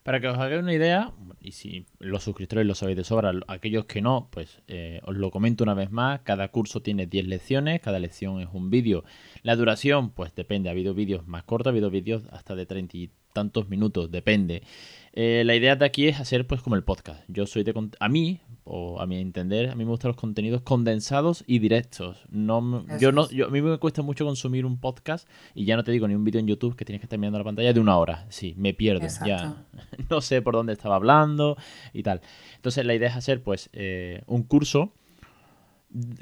Para 0.01 0.19
que 0.19 0.29
os 0.29 0.37
hagáis 0.39 0.63
una 0.63 0.73
idea, 0.73 1.13
y 1.39 1.51
si 1.51 1.85
los 1.99 2.23
suscriptores 2.23 2.65
lo 2.65 2.73
sabéis 2.73 2.97
de 2.97 3.03
sobra, 3.03 3.33
aquellos 3.47 3.85
que 3.85 4.01
no, 4.01 4.29
pues 4.31 4.63
eh, 4.67 4.99
os 5.05 5.15
lo 5.15 5.29
comento 5.29 5.63
una 5.63 5.75
vez 5.75 5.91
más, 5.91 6.21
cada 6.21 6.47
curso 6.47 6.81
tiene 6.81 7.05
10 7.05 7.27
lecciones, 7.27 7.81
cada 7.81 7.99
lección 7.99 8.41
es 8.41 8.49
un 8.51 8.71
vídeo. 8.71 9.03
La 9.43 9.55
duración, 9.55 10.09
pues 10.09 10.33
depende, 10.33 10.69
ha 10.69 10.71
habido 10.71 10.95
vídeos 10.95 11.27
más 11.27 11.43
cortos, 11.43 11.67
ha 11.67 11.69
habido 11.69 11.91
vídeos 11.91 12.23
hasta 12.31 12.55
de 12.55 12.65
30 12.65 12.97
y 12.97 13.11
tantos 13.31 13.69
minutos, 13.69 14.09
depende. 14.09 14.63
Eh, 15.13 15.43
la 15.45 15.55
idea 15.55 15.75
de 15.75 15.85
aquí 15.85 16.07
es 16.07 16.19
hacer 16.19 16.47
pues 16.47 16.61
como 16.61 16.75
el 16.75 16.83
podcast. 16.83 17.21
Yo 17.27 17.45
soy 17.45 17.63
de... 17.63 17.73
A 17.99 18.07
mí, 18.07 18.39
o 18.63 19.01
a 19.01 19.05
mi 19.05 19.19
entender, 19.19 19.69
a 19.69 19.75
mí 19.75 19.83
me 19.83 19.91
gustan 19.91 20.09
los 20.09 20.17
contenidos 20.17 20.61
condensados 20.61 21.43
y 21.47 21.59
directos. 21.59 22.23
No, 22.29 22.85
yo 22.99 23.11
no, 23.11 23.29
yo, 23.29 23.47
a 23.47 23.49
mí 23.49 23.61
me 23.61 23.77
cuesta 23.77 24.01
mucho 24.01 24.25
consumir 24.25 24.65
un 24.65 24.79
podcast 24.79 25.27
y 25.53 25.65
ya 25.65 25.75
no 25.75 25.83
te 25.83 25.91
digo 25.91 26.07
ni 26.07 26.15
un 26.15 26.23
vídeo 26.23 26.39
en 26.39 26.47
YouTube 26.47 26.75
que 26.75 26.85
tienes 26.85 27.01
que 27.01 27.05
estar 27.05 27.19
mirando 27.19 27.39
la 27.39 27.43
pantalla 27.43 27.73
de 27.73 27.79
una 27.79 27.97
hora. 27.97 28.25
Sí, 28.29 28.53
me 28.57 28.73
pierdo. 28.73 29.07
Ya 29.25 29.65
no 30.09 30.21
sé 30.21 30.41
por 30.41 30.53
dónde 30.53 30.73
estaba 30.73 30.95
hablando 30.95 31.57
y 31.91 32.03
tal. 32.03 32.21
Entonces 32.55 32.85
la 32.85 32.93
idea 32.93 33.09
es 33.09 33.15
hacer 33.15 33.43
pues 33.43 33.69
eh, 33.73 34.23
un 34.27 34.43
curso 34.43 34.93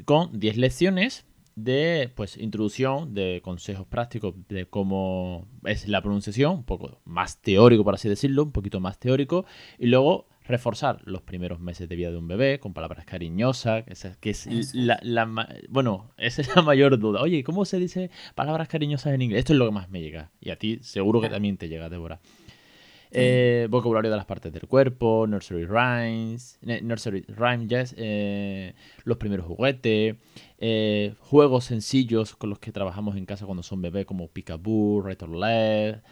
con 0.06 0.40
10 0.40 0.58
lecciones 0.58 1.26
de 1.64 2.12
pues 2.16 2.38
introducción 2.38 3.14
de 3.14 3.42
consejos 3.44 3.88
prácticos 3.88 4.36
de 4.48 4.66
cómo 4.66 5.48
es 5.66 5.88
la 5.88 6.02
pronunciación, 6.02 6.58
un 6.58 6.64
poco 6.64 7.00
más 7.06 7.42
teórico 7.42 7.84
por 7.84 7.94
así 7.94 8.10
decirlo, 8.10 8.44
un 8.44 8.52
poquito 8.52 8.80
más 8.80 9.00
teórico, 9.00 9.46
y 9.78 9.88
luego 9.88 10.28
reforzar 10.50 11.02
los 11.06 11.22
primeros 11.22 11.60
meses 11.60 11.88
de 11.88 11.96
vida 11.96 12.10
de 12.10 12.18
un 12.18 12.28
bebé 12.28 12.60
con 12.60 12.74
palabras 12.74 13.06
cariñosas, 13.06 13.86
que 14.20 14.32
es 14.32 14.74
la, 14.74 15.00
bueno, 15.70 16.12
esa 16.18 16.42
es 16.42 16.56
la 16.56 16.62
mayor 16.64 16.98
duda. 16.98 17.22
Oye, 17.22 17.44
¿cómo 17.44 17.66
se 17.66 17.78
dice 17.78 18.10
palabras 18.34 18.68
cariñosas 18.68 19.14
en 19.14 19.22
inglés? 19.22 19.40
Esto 19.40 19.54
es 19.54 19.60
lo 19.60 19.66
que 19.66 19.72
más 19.72 19.90
me 19.90 20.02
llega 20.02 20.32
y 20.42 20.50
a 20.50 20.56
ti 20.58 20.80
seguro 20.82 21.22
que 21.22 21.30
también 21.30 21.58
te 21.58 21.70
llega, 21.70 21.88
Débora. 21.88 22.20
Eh, 23.12 23.68
vocabulario 23.72 24.12
de 24.12 24.18
las 24.18 24.26
partes 24.26 24.54
del 24.54 24.68
cuerpo, 24.68 25.26
nursery 25.28 25.66
rhymes, 25.66 26.60
nursery 26.62 27.26
rhyme, 27.28 27.68
yes, 27.68 27.96
eh, 27.98 28.76
los 29.04 29.18
primeros 29.18 29.48
juguetes, 29.48 30.16
eh, 30.60 31.16
juegos 31.20 31.66
sencillos 31.66 32.36
con 32.36 32.52
los 32.52 32.60
que 32.60 32.72
trabajamos 32.72 33.16
en 33.16 33.26
casa 33.26 33.46
cuando 33.46 33.64
son 33.64 33.82
bebés 33.82 34.06
como 34.06 34.28
Peekaboo, 34.28 35.02
Right 35.02 35.22
or 35.24 35.30
Left, 35.30 36.06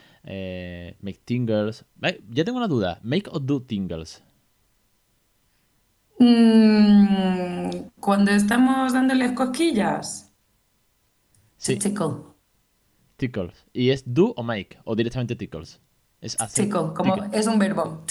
Make 1.02 1.20
Tingles. 1.24 1.86
ya 2.30 2.44
tengo 2.44 2.58
una 2.58 2.68
duda, 2.68 3.00
¿make 3.04 3.30
or 3.32 3.46
do 3.46 3.62
tingles? 3.62 4.24
Mm, 6.20 7.90
cuando 8.00 8.32
estamos 8.32 8.94
dándoles 8.94 9.34
cosquillas. 9.34 10.34
Sí. 11.58 11.78
Tickle. 11.78 12.24
Tickles. 13.18 13.66
¿Y 13.74 13.92
es 13.92 14.04
do 14.06 14.34
o 14.36 14.44
make? 14.44 14.78
¿O 14.84 14.96
directamente 14.96 15.36
tickles? 15.36 15.80
Es 16.20 16.36
como 16.96 17.16
es 17.32 17.46
un 17.46 17.60
verbo. 17.60 18.04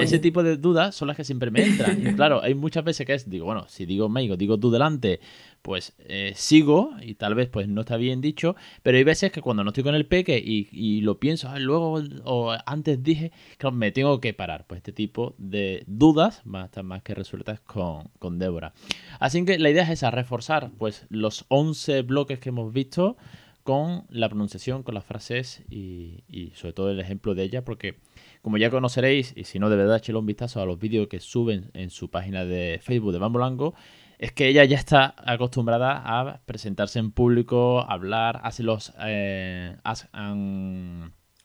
Ese 0.00 0.18
tipo 0.18 0.42
de 0.42 0.56
dudas 0.56 0.96
son 0.96 1.06
las 1.06 1.16
que 1.16 1.22
siempre 1.22 1.52
me 1.52 1.62
entran. 1.62 2.04
Y 2.04 2.14
claro, 2.14 2.42
hay 2.42 2.54
muchas 2.54 2.82
veces 2.82 3.06
que 3.06 3.14
es, 3.14 3.30
digo, 3.30 3.44
bueno, 3.44 3.66
si 3.68 3.86
digo 3.86 4.08
make 4.08 4.36
digo 4.36 4.58
tú 4.58 4.72
delante, 4.72 5.20
pues 5.62 5.94
eh, 6.00 6.32
sigo 6.34 6.90
y 7.00 7.14
tal 7.14 7.36
vez 7.36 7.48
pues 7.48 7.68
no 7.68 7.82
está 7.82 7.96
bien 7.96 8.20
dicho, 8.20 8.56
pero 8.82 8.98
hay 8.98 9.04
veces 9.04 9.30
que 9.30 9.40
cuando 9.40 9.62
no 9.62 9.70
estoy 9.70 9.84
con 9.84 9.94
el 9.94 10.06
peque 10.06 10.42
y, 10.44 11.00
lo 11.02 11.20
pienso, 11.20 11.48
ah, 11.48 11.60
luego 11.60 12.02
o 12.24 12.56
antes 12.66 13.02
dije, 13.02 13.30
claro, 13.56 13.76
me 13.76 13.92
tengo 13.92 14.20
que 14.20 14.34
parar. 14.34 14.66
Pues 14.66 14.78
este 14.78 14.92
tipo 14.92 15.36
de 15.38 15.84
dudas 15.86 16.42
van 16.44 16.62
a 16.62 16.66
estar 16.66 16.82
más 16.82 17.02
que 17.02 17.14
resueltas 17.14 17.60
con, 17.60 18.08
con 18.18 18.40
Débora. 18.40 18.74
Así 19.20 19.44
que 19.44 19.60
la 19.60 19.70
idea 19.70 19.84
es 19.84 19.90
esa, 19.90 20.10
reforzar 20.10 20.72
pues 20.76 21.06
los 21.08 21.44
11 21.48 22.02
bloques 22.02 22.40
que 22.40 22.48
hemos 22.48 22.72
visto 22.72 23.16
con 23.64 24.04
la 24.10 24.28
pronunciación, 24.28 24.82
con 24.82 24.94
las 24.94 25.04
frases 25.04 25.64
y, 25.70 26.52
sobre 26.54 26.74
todo 26.74 26.90
el 26.90 27.00
ejemplo 27.00 27.34
de 27.34 27.42
ella, 27.42 27.64
porque 27.64 27.96
como 28.42 28.58
ya 28.58 28.70
conoceréis, 28.70 29.32
y 29.36 29.44
si 29.44 29.58
no 29.58 29.70
de 29.70 29.76
verdad 29.76 29.96
echéle 29.96 30.18
un 30.18 30.26
vistazo 30.26 30.60
a 30.60 30.66
los 30.66 30.78
vídeos 30.78 31.08
que 31.08 31.18
suben 31.18 31.70
en 31.72 31.90
su 31.90 32.10
página 32.10 32.44
de 32.44 32.78
Facebook 32.82 33.12
de 33.12 33.18
Bambolango, 33.18 33.74
es 34.18 34.32
que 34.32 34.48
ella 34.48 34.64
ya 34.64 34.76
está 34.76 35.14
acostumbrada 35.16 36.02
a 36.04 36.42
presentarse 36.44 36.98
en 36.98 37.10
público, 37.10 37.80
hablar, 37.88 38.40
hace 38.44 38.62
los... 38.62 38.92
Eh, 39.00 39.76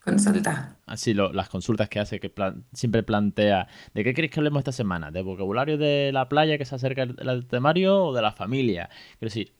Consulta. 0.03 0.77
Así, 0.85 1.13
las 1.13 1.49
consultas 1.49 1.87
que 1.87 1.99
hace, 1.99 2.19
que 2.19 2.33
siempre 2.73 3.03
plantea, 3.03 3.67
¿de 3.93 4.03
qué 4.03 4.13
queréis 4.13 4.31
que 4.33 4.39
hablemos 4.39 4.59
esta 4.59 4.71
semana? 4.71 5.11
¿De 5.11 5.21
vocabulario 5.21 5.77
de 5.77 6.11
la 6.13 6.29
playa 6.29 6.57
que 6.57 6.65
se 6.65 6.75
acerca 6.75 7.03
al 7.03 7.47
temario 7.47 8.05
o 8.05 8.13
de 8.13 8.21
la 8.21 8.31
familia? 8.31 8.89
Quiero 9.19 9.29
decir, 9.29 9.53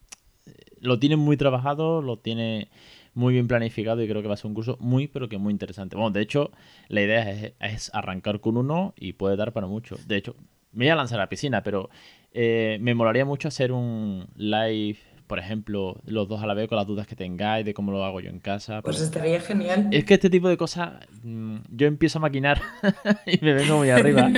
lo 0.81 0.99
tiene 0.99 1.15
muy 1.15 1.37
trabajado, 1.37 2.01
lo 2.01 2.17
tiene 2.17 2.69
muy 3.13 3.33
bien 3.33 3.47
planificado 3.47 4.01
y 4.01 4.07
creo 4.07 4.21
que 4.21 4.27
va 4.27 4.35
a 4.35 4.37
ser 4.37 4.47
un 4.47 4.53
curso 4.53 4.77
muy, 4.79 5.07
pero 5.07 5.29
que 5.29 5.37
muy 5.37 5.51
interesante. 5.51 5.95
Bueno, 5.95 6.11
de 6.11 6.21
hecho, 6.21 6.51
la 6.87 7.01
idea 7.01 7.29
es, 7.59 7.91
arrancar 7.93 8.39
con 8.39 8.57
uno 8.57 8.93
y 8.97 9.13
puede 9.13 9.35
dar 9.35 9.51
para 9.53 9.67
mucho. 9.67 9.97
De 10.07 10.17
hecho, 10.17 10.35
me 10.71 10.85
voy 10.85 10.91
a 10.91 10.95
lanzar 10.95 11.19
a 11.19 11.23
la 11.23 11.29
piscina, 11.29 11.63
pero 11.63 11.89
eh, 12.31 12.77
me 12.81 12.93
molaría 12.93 13.25
mucho 13.25 13.47
hacer 13.47 13.71
un 13.71 14.27
live 14.35 14.99
por 15.29 15.37
ejemplo, 15.37 15.95
los 16.05 16.27
dos 16.27 16.41
a 16.41 16.47
la 16.47 16.55
vez 16.55 16.67
con 16.67 16.75
las 16.75 16.87
dudas 16.87 17.05
que 17.05 17.15
tengáis 17.15 17.63
de 17.63 17.75
cómo 17.75 17.91
lo 17.91 18.03
hago 18.03 18.19
yo 18.19 18.31
en 18.31 18.39
casa. 18.39 18.81
Pues 18.81 18.99
estaría 18.99 19.39
genial. 19.39 19.87
Es 19.91 20.03
que 20.03 20.15
este 20.15 20.27
tipo 20.27 20.49
de 20.49 20.57
cosas 20.57 20.93
mm, 21.21 21.57
yo 21.69 21.85
empiezo 21.85 22.17
a 22.17 22.21
maquinar 22.21 22.59
y 23.27 23.37
me 23.45 23.53
vengo 23.53 23.77
muy 23.77 23.91
arriba 23.91 24.31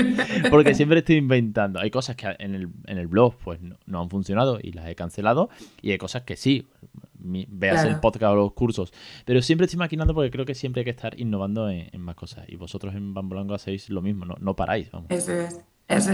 porque 0.50 0.76
siempre 0.76 1.00
estoy 1.00 1.16
inventando. 1.16 1.80
Hay 1.80 1.92
cosas 1.92 2.18
que 2.18 2.36
en 2.40 2.56
el, 2.56 2.68
en 2.88 2.98
el 2.98 3.08
blog 3.08 3.36
pues 3.38 3.62
no, 3.62 4.02
han 4.02 4.10
funcionado 4.10 4.60
y 4.62 4.74
las 4.74 4.86
he 4.90 4.96
cancelado 4.96 5.50
y 5.82 5.92
hay 5.92 5.98
cosas 5.98 6.24
que 6.24 6.36
sí. 6.36 6.68
Veas 7.24 7.86
el 7.86 8.02
podcast 8.02 8.34
o 8.34 8.36
los 8.36 8.52
cursos. 8.52 8.92
Pero 9.24 9.42
siempre 9.42 9.66
estoy 9.66 9.78
maquinando 9.78 10.14
porque 10.14 10.30
creo 10.30 10.46
que 10.46 10.56
siempre 10.56 10.82
hay 10.82 10.86
que 10.86 10.92
estar 10.92 11.18
innovando 11.18 11.70
en, 11.70 11.90
más 12.02 12.16
cosas. 12.16 12.44
Y 12.50 12.58
vosotros 12.58 12.96
en 12.96 13.14
Bambolango 13.14 13.54
hacéis 13.54 13.90
lo 13.90 14.02
mismo, 14.02 14.26
no, 14.26 14.36
no 14.42 14.58
paráis. 14.58 14.92
Vamos. 14.92 15.10
Eso 15.10 15.32
es. 15.32 15.62
Es, 15.92 16.08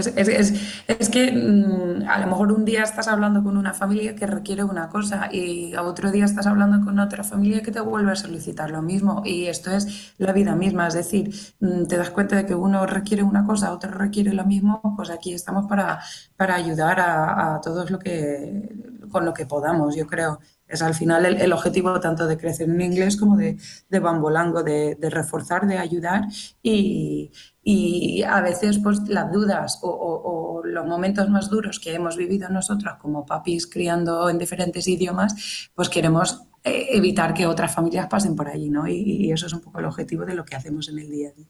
es, 0.86 1.08
que 1.08 1.32
mm, 1.32 2.08
a 2.08 2.18
lo 2.18 2.26
mejor 2.26 2.52
un 2.52 2.64
día 2.64 2.82
estás 2.82 3.08
hablando 3.08 3.42
con 3.42 3.56
una 3.56 3.72
familia 3.74 4.14
que 4.14 4.26
requiere 4.26 4.64
una 4.64 4.88
cosa 4.88 5.28
y 5.32 5.74
otro 5.76 6.10
día 6.10 6.24
estás 6.24 6.46
hablando 6.46 6.84
con 6.84 6.98
otra 6.98 7.22
familia 7.24 7.62
que 7.62 7.70
te 7.70 7.80
vuelve 7.80 8.12
a 8.12 8.16
solicitar 8.16 8.70
lo 8.70 8.82
mismo. 8.82 9.22
Y 9.24 9.46
esto 9.46 9.70
es 9.70 10.14
la 10.18 10.32
vida 10.32 10.54
misma, 10.54 10.88
es 10.88 10.94
decir, 10.94 11.34
mm, 11.60 11.84
te 11.86 11.96
das 11.96 12.10
cuenta 12.10 12.36
de 12.36 12.46
que 12.46 12.54
uno 12.54 12.86
requiere 12.86 13.22
una 13.22 13.44
cosa, 13.46 13.72
otro 13.72 13.90
requiere 13.92 14.32
lo 14.32 14.44
mismo, 14.44 14.80
pues 14.96 15.10
aquí 15.10 15.32
estamos 15.32 15.66
para, 15.66 16.00
para 16.36 16.54
ayudar 16.54 17.00
a, 17.00 17.60
todos 17.62 17.90
lo 17.90 17.98
que, 17.98 18.68
con 19.10 19.24
lo 19.24 19.32
que 19.34 19.46
podamos, 19.46 19.96
yo 19.96 20.06
creo. 20.06 20.40
Es 20.68 20.82
al 20.82 20.94
final 20.94 21.24
el, 21.24 21.52
objetivo 21.52 21.98
tanto 21.98 22.26
de 22.26 22.36
crecer 22.36 22.68
en 22.68 22.80
inglés 22.80 23.16
como 23.16 23.36
de, 23.36 23.56
de 23.88 23.98
bambolango, 24.00 24.62
de, 24.62 24.96
de, 24.96 25.10
reforzar, 25.10 25.66
de 25.66 25.78
ayudar 25.78 26.24
y, 26.62 27.30
y, 27.62 28.22
a 28.22 28.40
veces 28.40 28.78
pues 28.78 29.00
las 29.08 29.32
dudas 29.32 29.78
o, 29.82 30.62
los 30.64 30.86
momentos 30.86 31.30
más 31.30 31.48
duros 31.48 31.80
que 31.80 31.94
hemos 31.94 32.16
vivido 32.16 32.48
nosotros 32.50 32.94
como 33.00 33.24
papis 33.24 33.66
criando 33.66 34.28
en 34.28 34.38
diferentes 34.38 34.86
idiomas, 34.86 35.70
pues 35.74 35.88
queremos 35.88 36.42
eh, 36.62 36.88
evitar 36.90 37.32
que 37.32 37.46
otras 37.46 37.74
familias 37.74 38.08
pasen 38.08 38.36
por 38.36 38.48
allí, 38.48 38.68
¿no? 38.68 38.86
Y, 38.86 39.00
y 39.00 39.32
eso 39.32 39.46
es 39.46 39.52
un 39.52 39.60
poco 39.60 39.78
el 39.78 39.86
objetivo 39.86 40.26
de 40.26 40.34
lo 40.34 40.44
que 40.44 40.56
hacemos 40.56 40.88
en 40.88 40.98
el 40.98 41.10
día 41.10 41.30
a 41.30 41.32
día. 41.32 41.46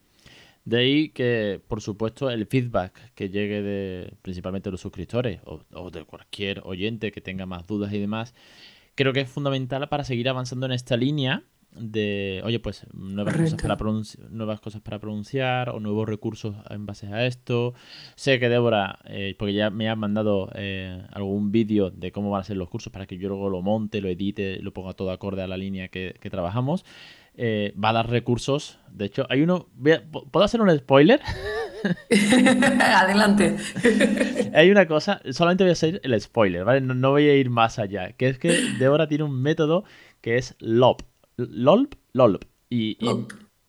De 0.69 0.77
ahí 0.77 1.09
que, 1.09 1.59
por 1.67 1.81
supuesto, 1.81 2.29
el 2.29 2.45
feedback 2.45 3.13
que 3.15 3.29
llegue 3.29 3.63
de 3.63 4.13
principalmente 4.21 4.69
de 4.69 4.73
los 4.73 4.81
suscriptores 4.81 5.41
o, 5.45 5.89
de 5.89 6.05
cualquier 6.05 6.61
oyente 6.63 7.11
que 7.11 7.21
tenga 7.21 7.47
más 7.47 7.65
dudas 7.65 7.91
y 7.91 7.99
demás, 7.99 8.35
creo 8.99 9.13
que 9.13 9.21
es 9.21 9.29
fundamental 9.29 9.87
para 9.87 10.03
seguir 10.03 10.27
avanzando 10.27 10.65
en 10.65 10.73
esta 10.73 10.97
línea 10.97 11.43
de, 11.71 12.41
oye, 12.43 12.59
pues 12.59 12.85
nuevas 12.91 13.33
cosas, 13.33 13.53
para 13.53 13.77
nuevas 14.29 14.59
cosas 14.59 14.81
para 14.81 14.99
pronunciar 14.99 15.69
o 15.69 15.79
nuevos 15.79 16.05
recursos 16.05 16.53
en 16.69 16.85
base 16.85 17.07
a 17.07 17.25
esto. 17.25 17.73
Sé 18.15 18.41
que 18.41 18.49
Débora, 18.49 18.99
eh, 19.05 19.37
porque 19.39 19.53
ya 19.53 19.69
me 19.69 19.87
ha 19.87 19.95
mandado 19.95 20.49
eh, 20.53 21.01
algún 21.13 21.49
vídeo 21.49 21.91
de 21.91 22.11
cómo 22.11 22.29
van 22.29 22.41
a 22.41 22.43
ser 22.43 22.57
los 22.57 22.67
cursos 22.67 22.91
para 22.91 23.05
que 23.05 23.17
yo 23.17 23.29
luego 23.29 23.49
lo 23.49 23.61
monte, 23.61 24.01
lo 24.01 24.09
edite, 24.09 24.59
lo 24.61 24.73
ponga 24.73 24.91
todo 24.91 25.11
acorde 25.11 25.43
a 25.43 25.47
la 25.47 25.55
línea 25.55 25.87
que, 25.87 26.15
que 26.19 26.29
trabajamos. 26.29 26.83
Eh, 27.35 27.73
va 27.81 27.91
a 27.91 27.93
dar 27.93 28.09
recursos. 28.09 28.79
De 28.91 29.05
hecho, 29.05 29.25
hay 29.29 29.43
uno. 29.43 29.69
¿Puedo 30.29 30.43
hacer 30.43 30.59
un 30.59 30.77
spoiler? 30.77 31.21
Adelante. 32.79 33.57
hay 34.53 34.71
una 34.71 34.87
cosa, 34.87 35.21
solamente 35.31 35.63
voy 35.63 35.69
a 35.69 35.73
hacer 35.73 36.01
el 36.03 36.19
spoiler, 36.19 36.65
¿vale? 36.65 36.81
No, 36.81 37.11
voy 37.11 37.27
a 37.27 37.35
ir 37.35 37.49
más 37.49 37.79
allá. 37.79 38.13
Que 38.13 38.27
es 38.29 38.39
que 38.39 38.49
Deborah 38.77 39.07
tiene 39.07 39.23
un 39.23 39.41
método 39.41 39.83
que 40.21 40.37
es 40.37 40.55
LOP. 40.59 41.01
LOLP, 41.37 41.95
LOLP. 42.13 42.43
Y, 42.69 42.97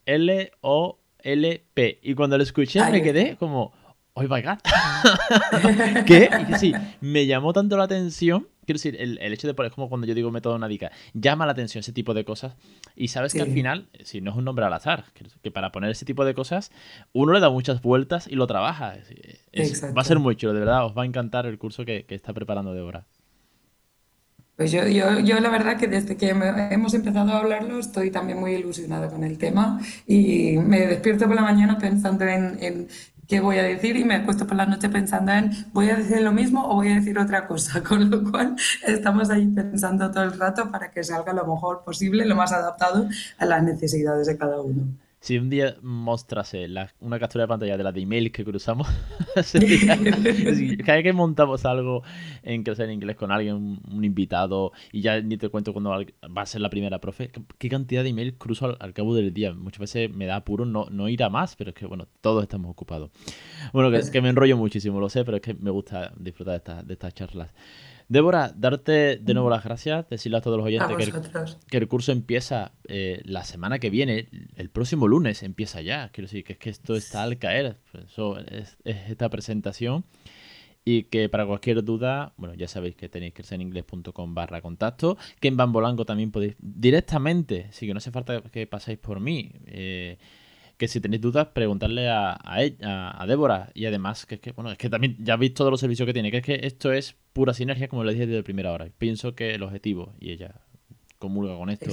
L-O-L-P. 0.07 2.01
Y 2.03 2.15
cuando 2.15 2.37
lo 2.37 2.43
escuché 2.43 2.83
me 2.91 3.03
quedé 3.03 3.37
como. 3.37 3.73
¡Oh 4.15 4.23
my 4.23 4.43
god! 4.43 4.59
¿Qué? 6.07 6.29
Y 6.49 6.55
sí, 6.55 6.73
me 7.01 7.27
llamó 7.27 7.53
tanto 7.53 7.77
la 7.77 7.85
atención 7.85 8.49
quiero 8.71 8.79
decir, 8.79 8.97
el, 9.21 9.33
hecho 9.33 9.49
de 9.49 9.55
poner, 9.55 9.73
como 9.73 9.89
cuando 9.89 10.07
yo 10.07 10.15
digo 10.15 10.31
método 10.31 10.59
nádica, 10.59 10.93
llama 11.13 11.47
la 11.47 11.53
atención 11.53 11.81
ese 11.81 11.93
tipo 11.93 12.15
de 12.15 12.25
cosas. 12.25 12.55
Y 12.95 13.09
sabes 13.09 13.33
que 13.33 13.43
al 13.43 13.51
final, 13.51 13.89
si 14.05 14.21
no 14.21 14.31
es 14.31 14.37
un 14.37 14.45
nombre 14.45 14.65
al 14.65 14.73
azar, 14.73 15.07
que, 15.43 15.51
para 15.51 15.73
poner 15.73 15.91
ese 15.91 16.05
tipo 16.05 16.25
de 16.25 16.35
cosas, 16.35 16.71
uno 17.13 17.33
le 17.33 17.41
da 17.41 17.51
muchas 17.51 17.83
vueltas 17.83 18.29
y 18.29 18.37
lo 18.37 18.47
trabaja. 18.47 18.95
va 18.95 20.01
a 20.01 20.05
ser 20.05 20.19
muy 20.21 20.37
chulo, 20.37 20.53
de 20.53 20.61
verdad, 20.61 20.87
os 20.87 20.97
va 20.97 21.03
a 21.03 21.07
encantar 21.07 21.47
el 21.47 21.59
curso 21.59 21.85
que, 21.85 22.07
está 22.09 22.33
preparando 22.33 22.73
Débora. 22.73 23.07
Pues 24.57 24.73
yo, 24.73 24.87
yo, 24.87 25.19
yo, 25.21 25.41
la 25.41 25.49
verdad 25.49 25.79
que 25.79 25.87
desde 25.87 26.19
que 26.19 26.29
hemos 26.29 26.93
empezado 26.93 27.33
a 27.33 27.39
hablarlo 27.39 27.79
estoy 27.79 28.11
también 28.11 28.39
muy 28.39 28.53
ilusionada 28.53 29.09
con 29.09 29.25
el 29.25 29.39
tema 29.39 29.81
y 30.07 30.59
me 30.59 30.81
despierto 30.87 31.27
por 31.27 31.35
la 31.35 31.43
mañana 31.43 31.79
pensando 31.79 32.27
en 32.27 32.89
qué 33.31 33.39
voy 33.41 33.59
a 33.59 33.63
decir 33.63 33.97
y 33.97 34.05
me 34.05 34.17
acuesto 34.17 34.45
por 34.45 34.57
la 34.57 34.67
noche 34.67 34.89
pensando 34.89 35.31
en 35.33 35.53
voy 35.73 35.89
a 35.89 35.97
decir 35.97 36.21
lo 36.21 36.33
mismo 36.33 36.69
o 36.69 36.75
voy 36.75 36.89
a 36.89 36.97
decir 36.97 37.17
otra 37.17 37.47
cosa, 37.47 37.81
con 37.89 38.11
lo 38.11 38.29
cual 38.29 38.57
estamos 38.87 39.31
ahí 39.31 39.47
pensando 39.47 40.11
todo 40.11 40.25
el 40.25 40.39
rato 40.39 40.71
para 40.71 40.91
que 40.91 41.05
salga 41.05 41.33
lo 41.33 41.47
mejor 41.47 41.85
posible, 41.85 42.27
lo 42.27 42.35
más 42.35 42.53
adaptado 42.53 43.09
a 43.39 43.47
las 43.47 43.63
necesidades 43.63 44.27
de 44.27 44.37
cada 44.37 44.61
uno 44.61 44.83
si 45.21 45.37
un 45.37 45.51
día 45.51 45.77
mostrase 45.83 46.67
una 47.01 47.19
captura 47.19 47.45
de 47.45 47.49
pantalla 47.49 47.77
de 47.77 47.85
la 47.85 47.93
de 47.93 48.01
email 48.01 48.33
que 48.33 48.43
cruzamos, 48.43 48.89
cada 49.35 50.97
vez 50.97 51.03
que 51.03 51.13
montamos 51.13 51.67
algo 51.67 52.03
en 52.43 52.65
en 52.67 52.91
inglés 52.91 53.17
con 53.17 53.31
alguien, 53.31 53.81
un, 53.87 54.05
invitado, 54.05 54.73
y 54.93 55.03
ya 55.03 55.21
ni 55.21 55.37
te 55.37 55.51
cuento 55.51 55.75
cuándo 55.75 55.91
va 55.91 56.43
a 56.43 56.47
ser 56.47 56.63
la 56.63 56.71
primera 56.71 57.01
profe, 57.01 57.31
qué 57.59 57.69
cantidad 57.69 58.03
de 58.03 58.09
email 58.09 58.35
cruzo 58.39 58.77
al, 58.81 58.95
cabo 58.95 59.15
del 59.15 59.35
día. 59.35 59.53
Muchas 59.53 59.81
veces 59.81 60.11
me 60.11 60.25
da 60.25 60.37
apuro 60.37 60.65
no, 60.65 60.87
no 60.91 61.09
ir 61.09 61.23
a 61.23 61.29
más, 61.29 61.55
pero 61.55 61.71
es 61.71 61.77
que, 61.77 61.85
bueno, 61.85 62.09
todos 62.23 62.43
estamos 62.43 62.71
ocupados. 62.71 63.11
Bueno, 63.75 63.91
que, 63.91 64.11
que 64.11 64.23
me 64.23 64.31
enrollo 64.31 64.57
muchísimo, 64.57 65.01
lo 65.01 65.11
sé, 65.11 65.25
pero 65.25 65.37
es 65.37 65.43
que 65.43 65.53
me 65.53 65.71
gusta 65.71 66.13
disfrutar 66.17 66.63
de, 66.63 66.85
de 66.85 66.93
estas 66.95 67.13
charlas. 67.13 67.51
Débora, 68.11 68.53
darte 68.57 69.19
de 69.19 69.35
nuevo 69.35 69.51
las 69.51 69.63
gracias, 69.63 70.09
decirle 70.09 70.39
a 70.39 70.41
todos 70.41 70.57
los 70.57 70.67
oyentes 70.67 70.89
que 71.69 71.77
el, 71.77 71.87
curso 71.87 72.11
empieza 72.11 72.73
eh, 72.89 73.23
la 73.25 73.45
semana 73.45 73.79
que 73.79 73.89
viene, 73.89 74.27
el 74.57 74.69
próximo 74.69 75.07
lunes 75.07 75.45
empieza 75.45 75.81
ya. 75.81 76.09
Quiero 76.09 76.27
decir 76.27 76.43
que 76.43 76.55
es 76.55 76.59
que 76.59 76.71
esto 76.71 76.97
está 76.97 77.23
al 77.23 77.39
caer. 77.39 77.77
Eso 77.95 78.37
es, 78.41 78.77
esta 78.83 79.29
presentación. 79.29 80.05
Y 80.85 81.05
que 81.05 81.29
para 81.29 81.47
cualquier 81.47 81.85
duda, 81.85 82.33
bueno, 82.37 82.55
ya 82.55 82.67
sabéis 82.67 82.97
que 82.97 83.09
tenéis 83.09 83.33
que 83.33 83.45
ser 83.45 83.61
en 83.61 83.69
inglés.com 83.69 84.35
barra 84.35 84.61
contacto. 84.61 85.17
Que 85.39 85.47
en 85.47 85.57
Bambolango 85.57 86.05
también 86.05 86.33
podéis 86.33 86.57
directamente, 86.59 87.69
si 87.71 87.87
que 87.87 87.95
no 87.95 87.99
hace 87.99 88.11
falta 88.11 88.43
que 88.43 88.67
paséis 88.67 88.99
por 88.99 89.21
mí. 89.21 89.53
Eh, 89.67 90.19
que 90.77 90.89
si 90.89 91.01
tenéis 91.01 91.23
dudas, 91.23 91.47
preguntarle 91.55 92.09
a, 92.09 92.33
a, 92.33 93.23
a, 93.23 93.27
Débora. 93.29 93.71
Y 93.73 93.85
además, 93.85 94.27
que 94.27 94.35
es 94.35 94.41
que, 94.41 94.51
bueno, 94.51 94.73
es 94.73 94.79
que 94.79 94.91
también 94.91 95.17
ya 95.21 95.37
veis 95.37 95.55
todos 95.55 95.71
los 95.71 95.79
servicios 95.79 96.07
que 96.07 96.13
tiene, 96.13 96.33
que 96.33 96.39
es 96.39 96.45
que 96.45 96.61
esto 96.65 96.91
es 96.91 97.20
pura 97.33 97.55
sinergia, 97.55 97.89
como 97.89 98.05
le 98.05 98.13
dije 98.13 98.27
desde 98.27 98.39
la 98.39 98.45
primera 98.45 98.73
hora. 98.73 98.89
Pienso 98.99 99.35
que 99.35 99.55
el 99.55 99.63
objetivo, 99.63 100.15
y 100.19 100.31
ella 100.31 100.61
comulga 101.19 101.57
con 101.57 101.71
esto, 101.71 101.91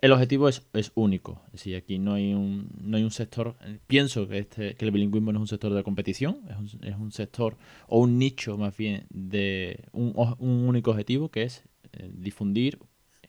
el 0.00 0.10
objetivo 0.10 0.48
es, 0.48 0.62
es, 0.72 0.90
único. 0.94 1.42
Es 1.46 1.52
decir, 1.52 1.76
aquí 1.76 1.98
no 1.98 2.14
hay 2.14 2.34
un, 2.34 2.68
no 2.80 2.96
hay 2.96 3.04
un 3.04 3.12
sector, 3.12 3.56
pienso 3.86 4.28
que, 4.28 4.38
este, 4.38 4.74
que 4.74 4.84
el 4.84 4.90
bilingüismo 4.90 5.32
no 5.32 5.38
es 5.38 5.42
un 5.42 5.48
sector 5.48 5.72
de 5.72 5.82
competición, 5.84 6.40
es 6.50 6.56
un, 6.56 6.84
es 6.84 6.96
un 6.96 7.12
sector 7.12 7.56
o 7.86 8.00
un 8.00 8.18
nicho 8.18 8.58
más 8.58 8.76
bien 8.76 9.06
de 9.10 9.84
un, 9.92 10.12
un 10.38 10.68
único 10.68 10.90
objetivo, 10.90 11.30
que 11.30 11.44
es 11.44 11.62
eh, 11.92 12.10
difundir 12.12 12.80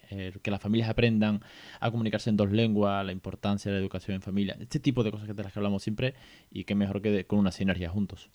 eh, 0.09 0.33
que 0.41 0.51
las 0.51 0.61
familias 0.61 0.89
aprendan 0.89 1.41
a 1.79 1.89
comunicarse 1.89 2.29
en 2.29 2.37
dos 2.37 2.51
lenguas, 2.51 3.05
la 3.05 3.11
importancia 3.11 3.71
de 3.71 3.77
la 3.77 3.81
educación 3.81 4.15
en 4.15 4.21
familia, 4.21 4.55
este 4.59 4.79
tipo 4.79 5.03
de 5.03 5.11
cosas 5.11 5.27
que 5.27 5.33
de 5.33 5.43
las 5.43 5.53
que 5.53 5.59
hablamos 5.59 5.83
siempre 5.83 6.13
y 6.51 6.65
que 6.65 6.75
mejor 6.75 7.01
que 7.01 7.25
con 7.25 7.39
una 7.39 7.51
sinergia 7.51 7.89
juntos. 7.89 8.29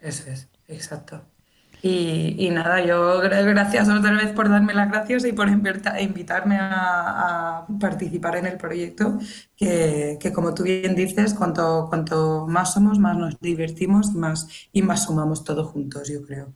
Eso 0.00 0.30
es, 0.30 0.48
exacto. 0.68 1.24
Y, 1.82 2.50
nada, 2.50 2.84
yo 2.84 3.20
gracias 3.20 3.88
otra 3.88 4.12
vez 4.12 4.32
por 4.32 4.48
darme 4.50 4.74
las 4.74 4.90
gracias 4.90 5.24
y 5.24 5.32
por 5.32 5.48
invitarme 5.48 6.58
a, 6.60 7.66
participar 7.80 8.36
en 8.36 8.46
el 8.46 8.56
proyecto, 8.56 9.18
que, 9.56 10.18
como 10.34 10.54
tú 10.54 10.64
bien 10.64 10.94
dices, 10.94 11.34
cuanto, 11.34 11.86
cuanto 11.88 12.46
más 12.46 12.74
somos, 12.74 12.98
más 12.98 13.16
nos 13.16 13.40
divertimos 13.40 14.12
más, 14.12 14.68
y 14.72 14.82
más 14.82 15.04
sumamos 15.04 15.44
todos 15.44 15.68
juntos, 15.68 16.08
yo 16.08 16.22
creo. 16.22 16.52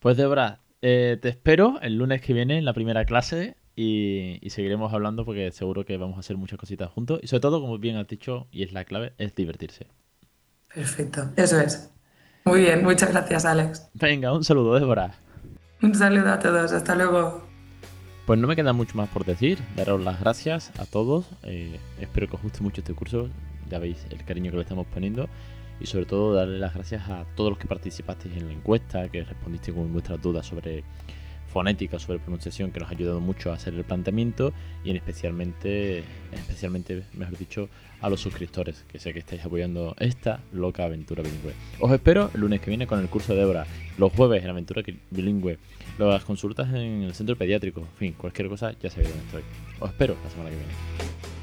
Pues 0.00 0.16
Débora, 0.16 0.60
eh, 0.82 1.18
te 1.20 1.28
espero 1.28 1.78
el 1.82 1.96
lunes 1.96 2.20
que 2.20 2.32
viene 2.32 2.58
en 2.58 2.64
la 2.64 2.72
primera 2.72 3.04
clase 3.04 3.56
y, 3.74 4.38
seguiremos 4.48 4.92
hablando 4.94 5.24
porque 5.24 5.52
seguro 5.52 5.84
que 5.84 5.98
vamos 5.98 6.16
a 6.16 6.20
hacer 6.20 6.36
muchas 6.36 6.58
cositas 6.58 6.90
juntos. 6.90 7.20
Y 7.22 7.26
sobre 7.26 7.40
todo, 7.42 7.60
como 7.60 7.78
bien 7.78 7.96
has 7.96 8.08
dicho, 8.08 8.48
y 8.50 8.62
es 8.62 8.72
la 8.72 8.84
clave, 8.84 9.12
es 9.18 9.34
divertirse. 9.34 9.86
Perfecto, 10.74 11.30
eso 11.36 11.60
es. 11.60 11.95
Muy 12.46 12.60
bien, 12.60 12.84
muchas 12.84 13.10
gracias, 13.10 13.44
Alex. 13.44 13.90
Venga, 13.94 14.32
un 14.32 14.44
saludo, 14.44 14.78
Débora. 14.78 15.16
Un 15.82 15.92
saludo 15.96 16.30
a 16.32 16.38
todos, 16.38 16.70
hasta 16.70 16.94
luego. 16.94 17.42
Pues 18.24 18.38
no 18.38 18.46
me 18.46 18.54
queda 18.54 18.72
mucho 18.72 18.96
más 18.96 19.08
por 19.08 19.24
decir. 19.24 19.58
Daros 19.74 20.00
las 20.00 20.20
gracias 20.20 20.70
a 20.78 20.86
todos. 20.86 21.26
Eh, 21.42 21.80
espero 22.00 22.28
que 22.28 22.36
os 22.36 22.42
guste 22.42 22.62
mucho 22.62 22.82
este 22.82 22.94
curso. 22.94 23.28
Ya 23.68 23.80
veis 23.80 24.06
el 24.10 24.24
cariño 24.24 24.52
que 24.52 24.58
le 24.58 24.62
estamos 24.62 24.86
poniendo. 24.86 25.28
Y 25.80 25.86
sobre 25.86 26.06
todo 26.06 26.34
darle 26.34 26.60
las 26.60 26.72
gracias 26.72 27.10
a 27.10 27.24
todos 27.34 27.50
los 27.50 27.58
que 27.58 27.66
participasteis 27.66 28.36
en 28.36 28.46
la 28.46 28.52
encuesta, 28.52 29.08
que 29.08 29.24
respondisteis 29.24 29.76
con 29.76 29.92
vuestras 29.92 30.22
dudas 30.22 30.46
sobre 30.46 30.84
fonética, 31.46 31.98
sobre 31.98 32.18
pronunciación, 32.18 32.70
que 32.70 32.80
nos 32.80 32.88
ha 32.88 32.92
ayudado 32.92 33.20
mucho 33.20 33.50
a 33.50 33.54
hacer 33.54 33.74
el 33.74 33.84
planteamiento 33.84 34.52
y 34.84 34.90
en 34.90 34.96
especialmente, 34.96 36.04
especialmente, 36.32 37.04
mejor 37.14 37.38
dicho, 37.38 37.68
a 38.00 38.10
los 38.10 38.20
suscriptores, 38.20 38.84
que 38.88 38.98
sé 38.98 39.12
que 39.12 39.20
estáis 39.20 39.44
apoyando 39.44 39.94
esta 39.98 40.40
loca 40.52 40.84
aventura 40.84 41.22
bilingüe. 41.22 41.54
Os 41.80 41.92
espero 41.92 42.30
el 42.34 42.40
lunes 42.40 42.60
que 42.60 42.70
viene 42.70 42.86
con 42.86 43.00
el 43.00 43.08
curso 43.08 43.32
de 43.32 43.40
Débora, 43.40 43.66
los 43.98 44.12
jueves 44.12 44.44
en 44.44 44.50
aventura 44.50 44.82
bilingüe, 45.10 45.58
las 45.98 46.24
consultas 46.24 46.68
en 46.68 47.02
el 47.02 47.14
centro 47.14 47.36
pediátrico, 47.36 47.80
en 47.80 47.96
fin, 47.96 48.12
cualquier 48.12 48.48
cosa 48.48 48.72
ya 48.72 48.90
sabéis 48.90 49.10
dónde 49.10 49.24
estoy. 49.24 49.42
Os 49.80 49.90
espero 49.90 50.16
la 50.22 50.30
semana 50.30 50.50
que 50.50 50.56
viene. 50.56 51.35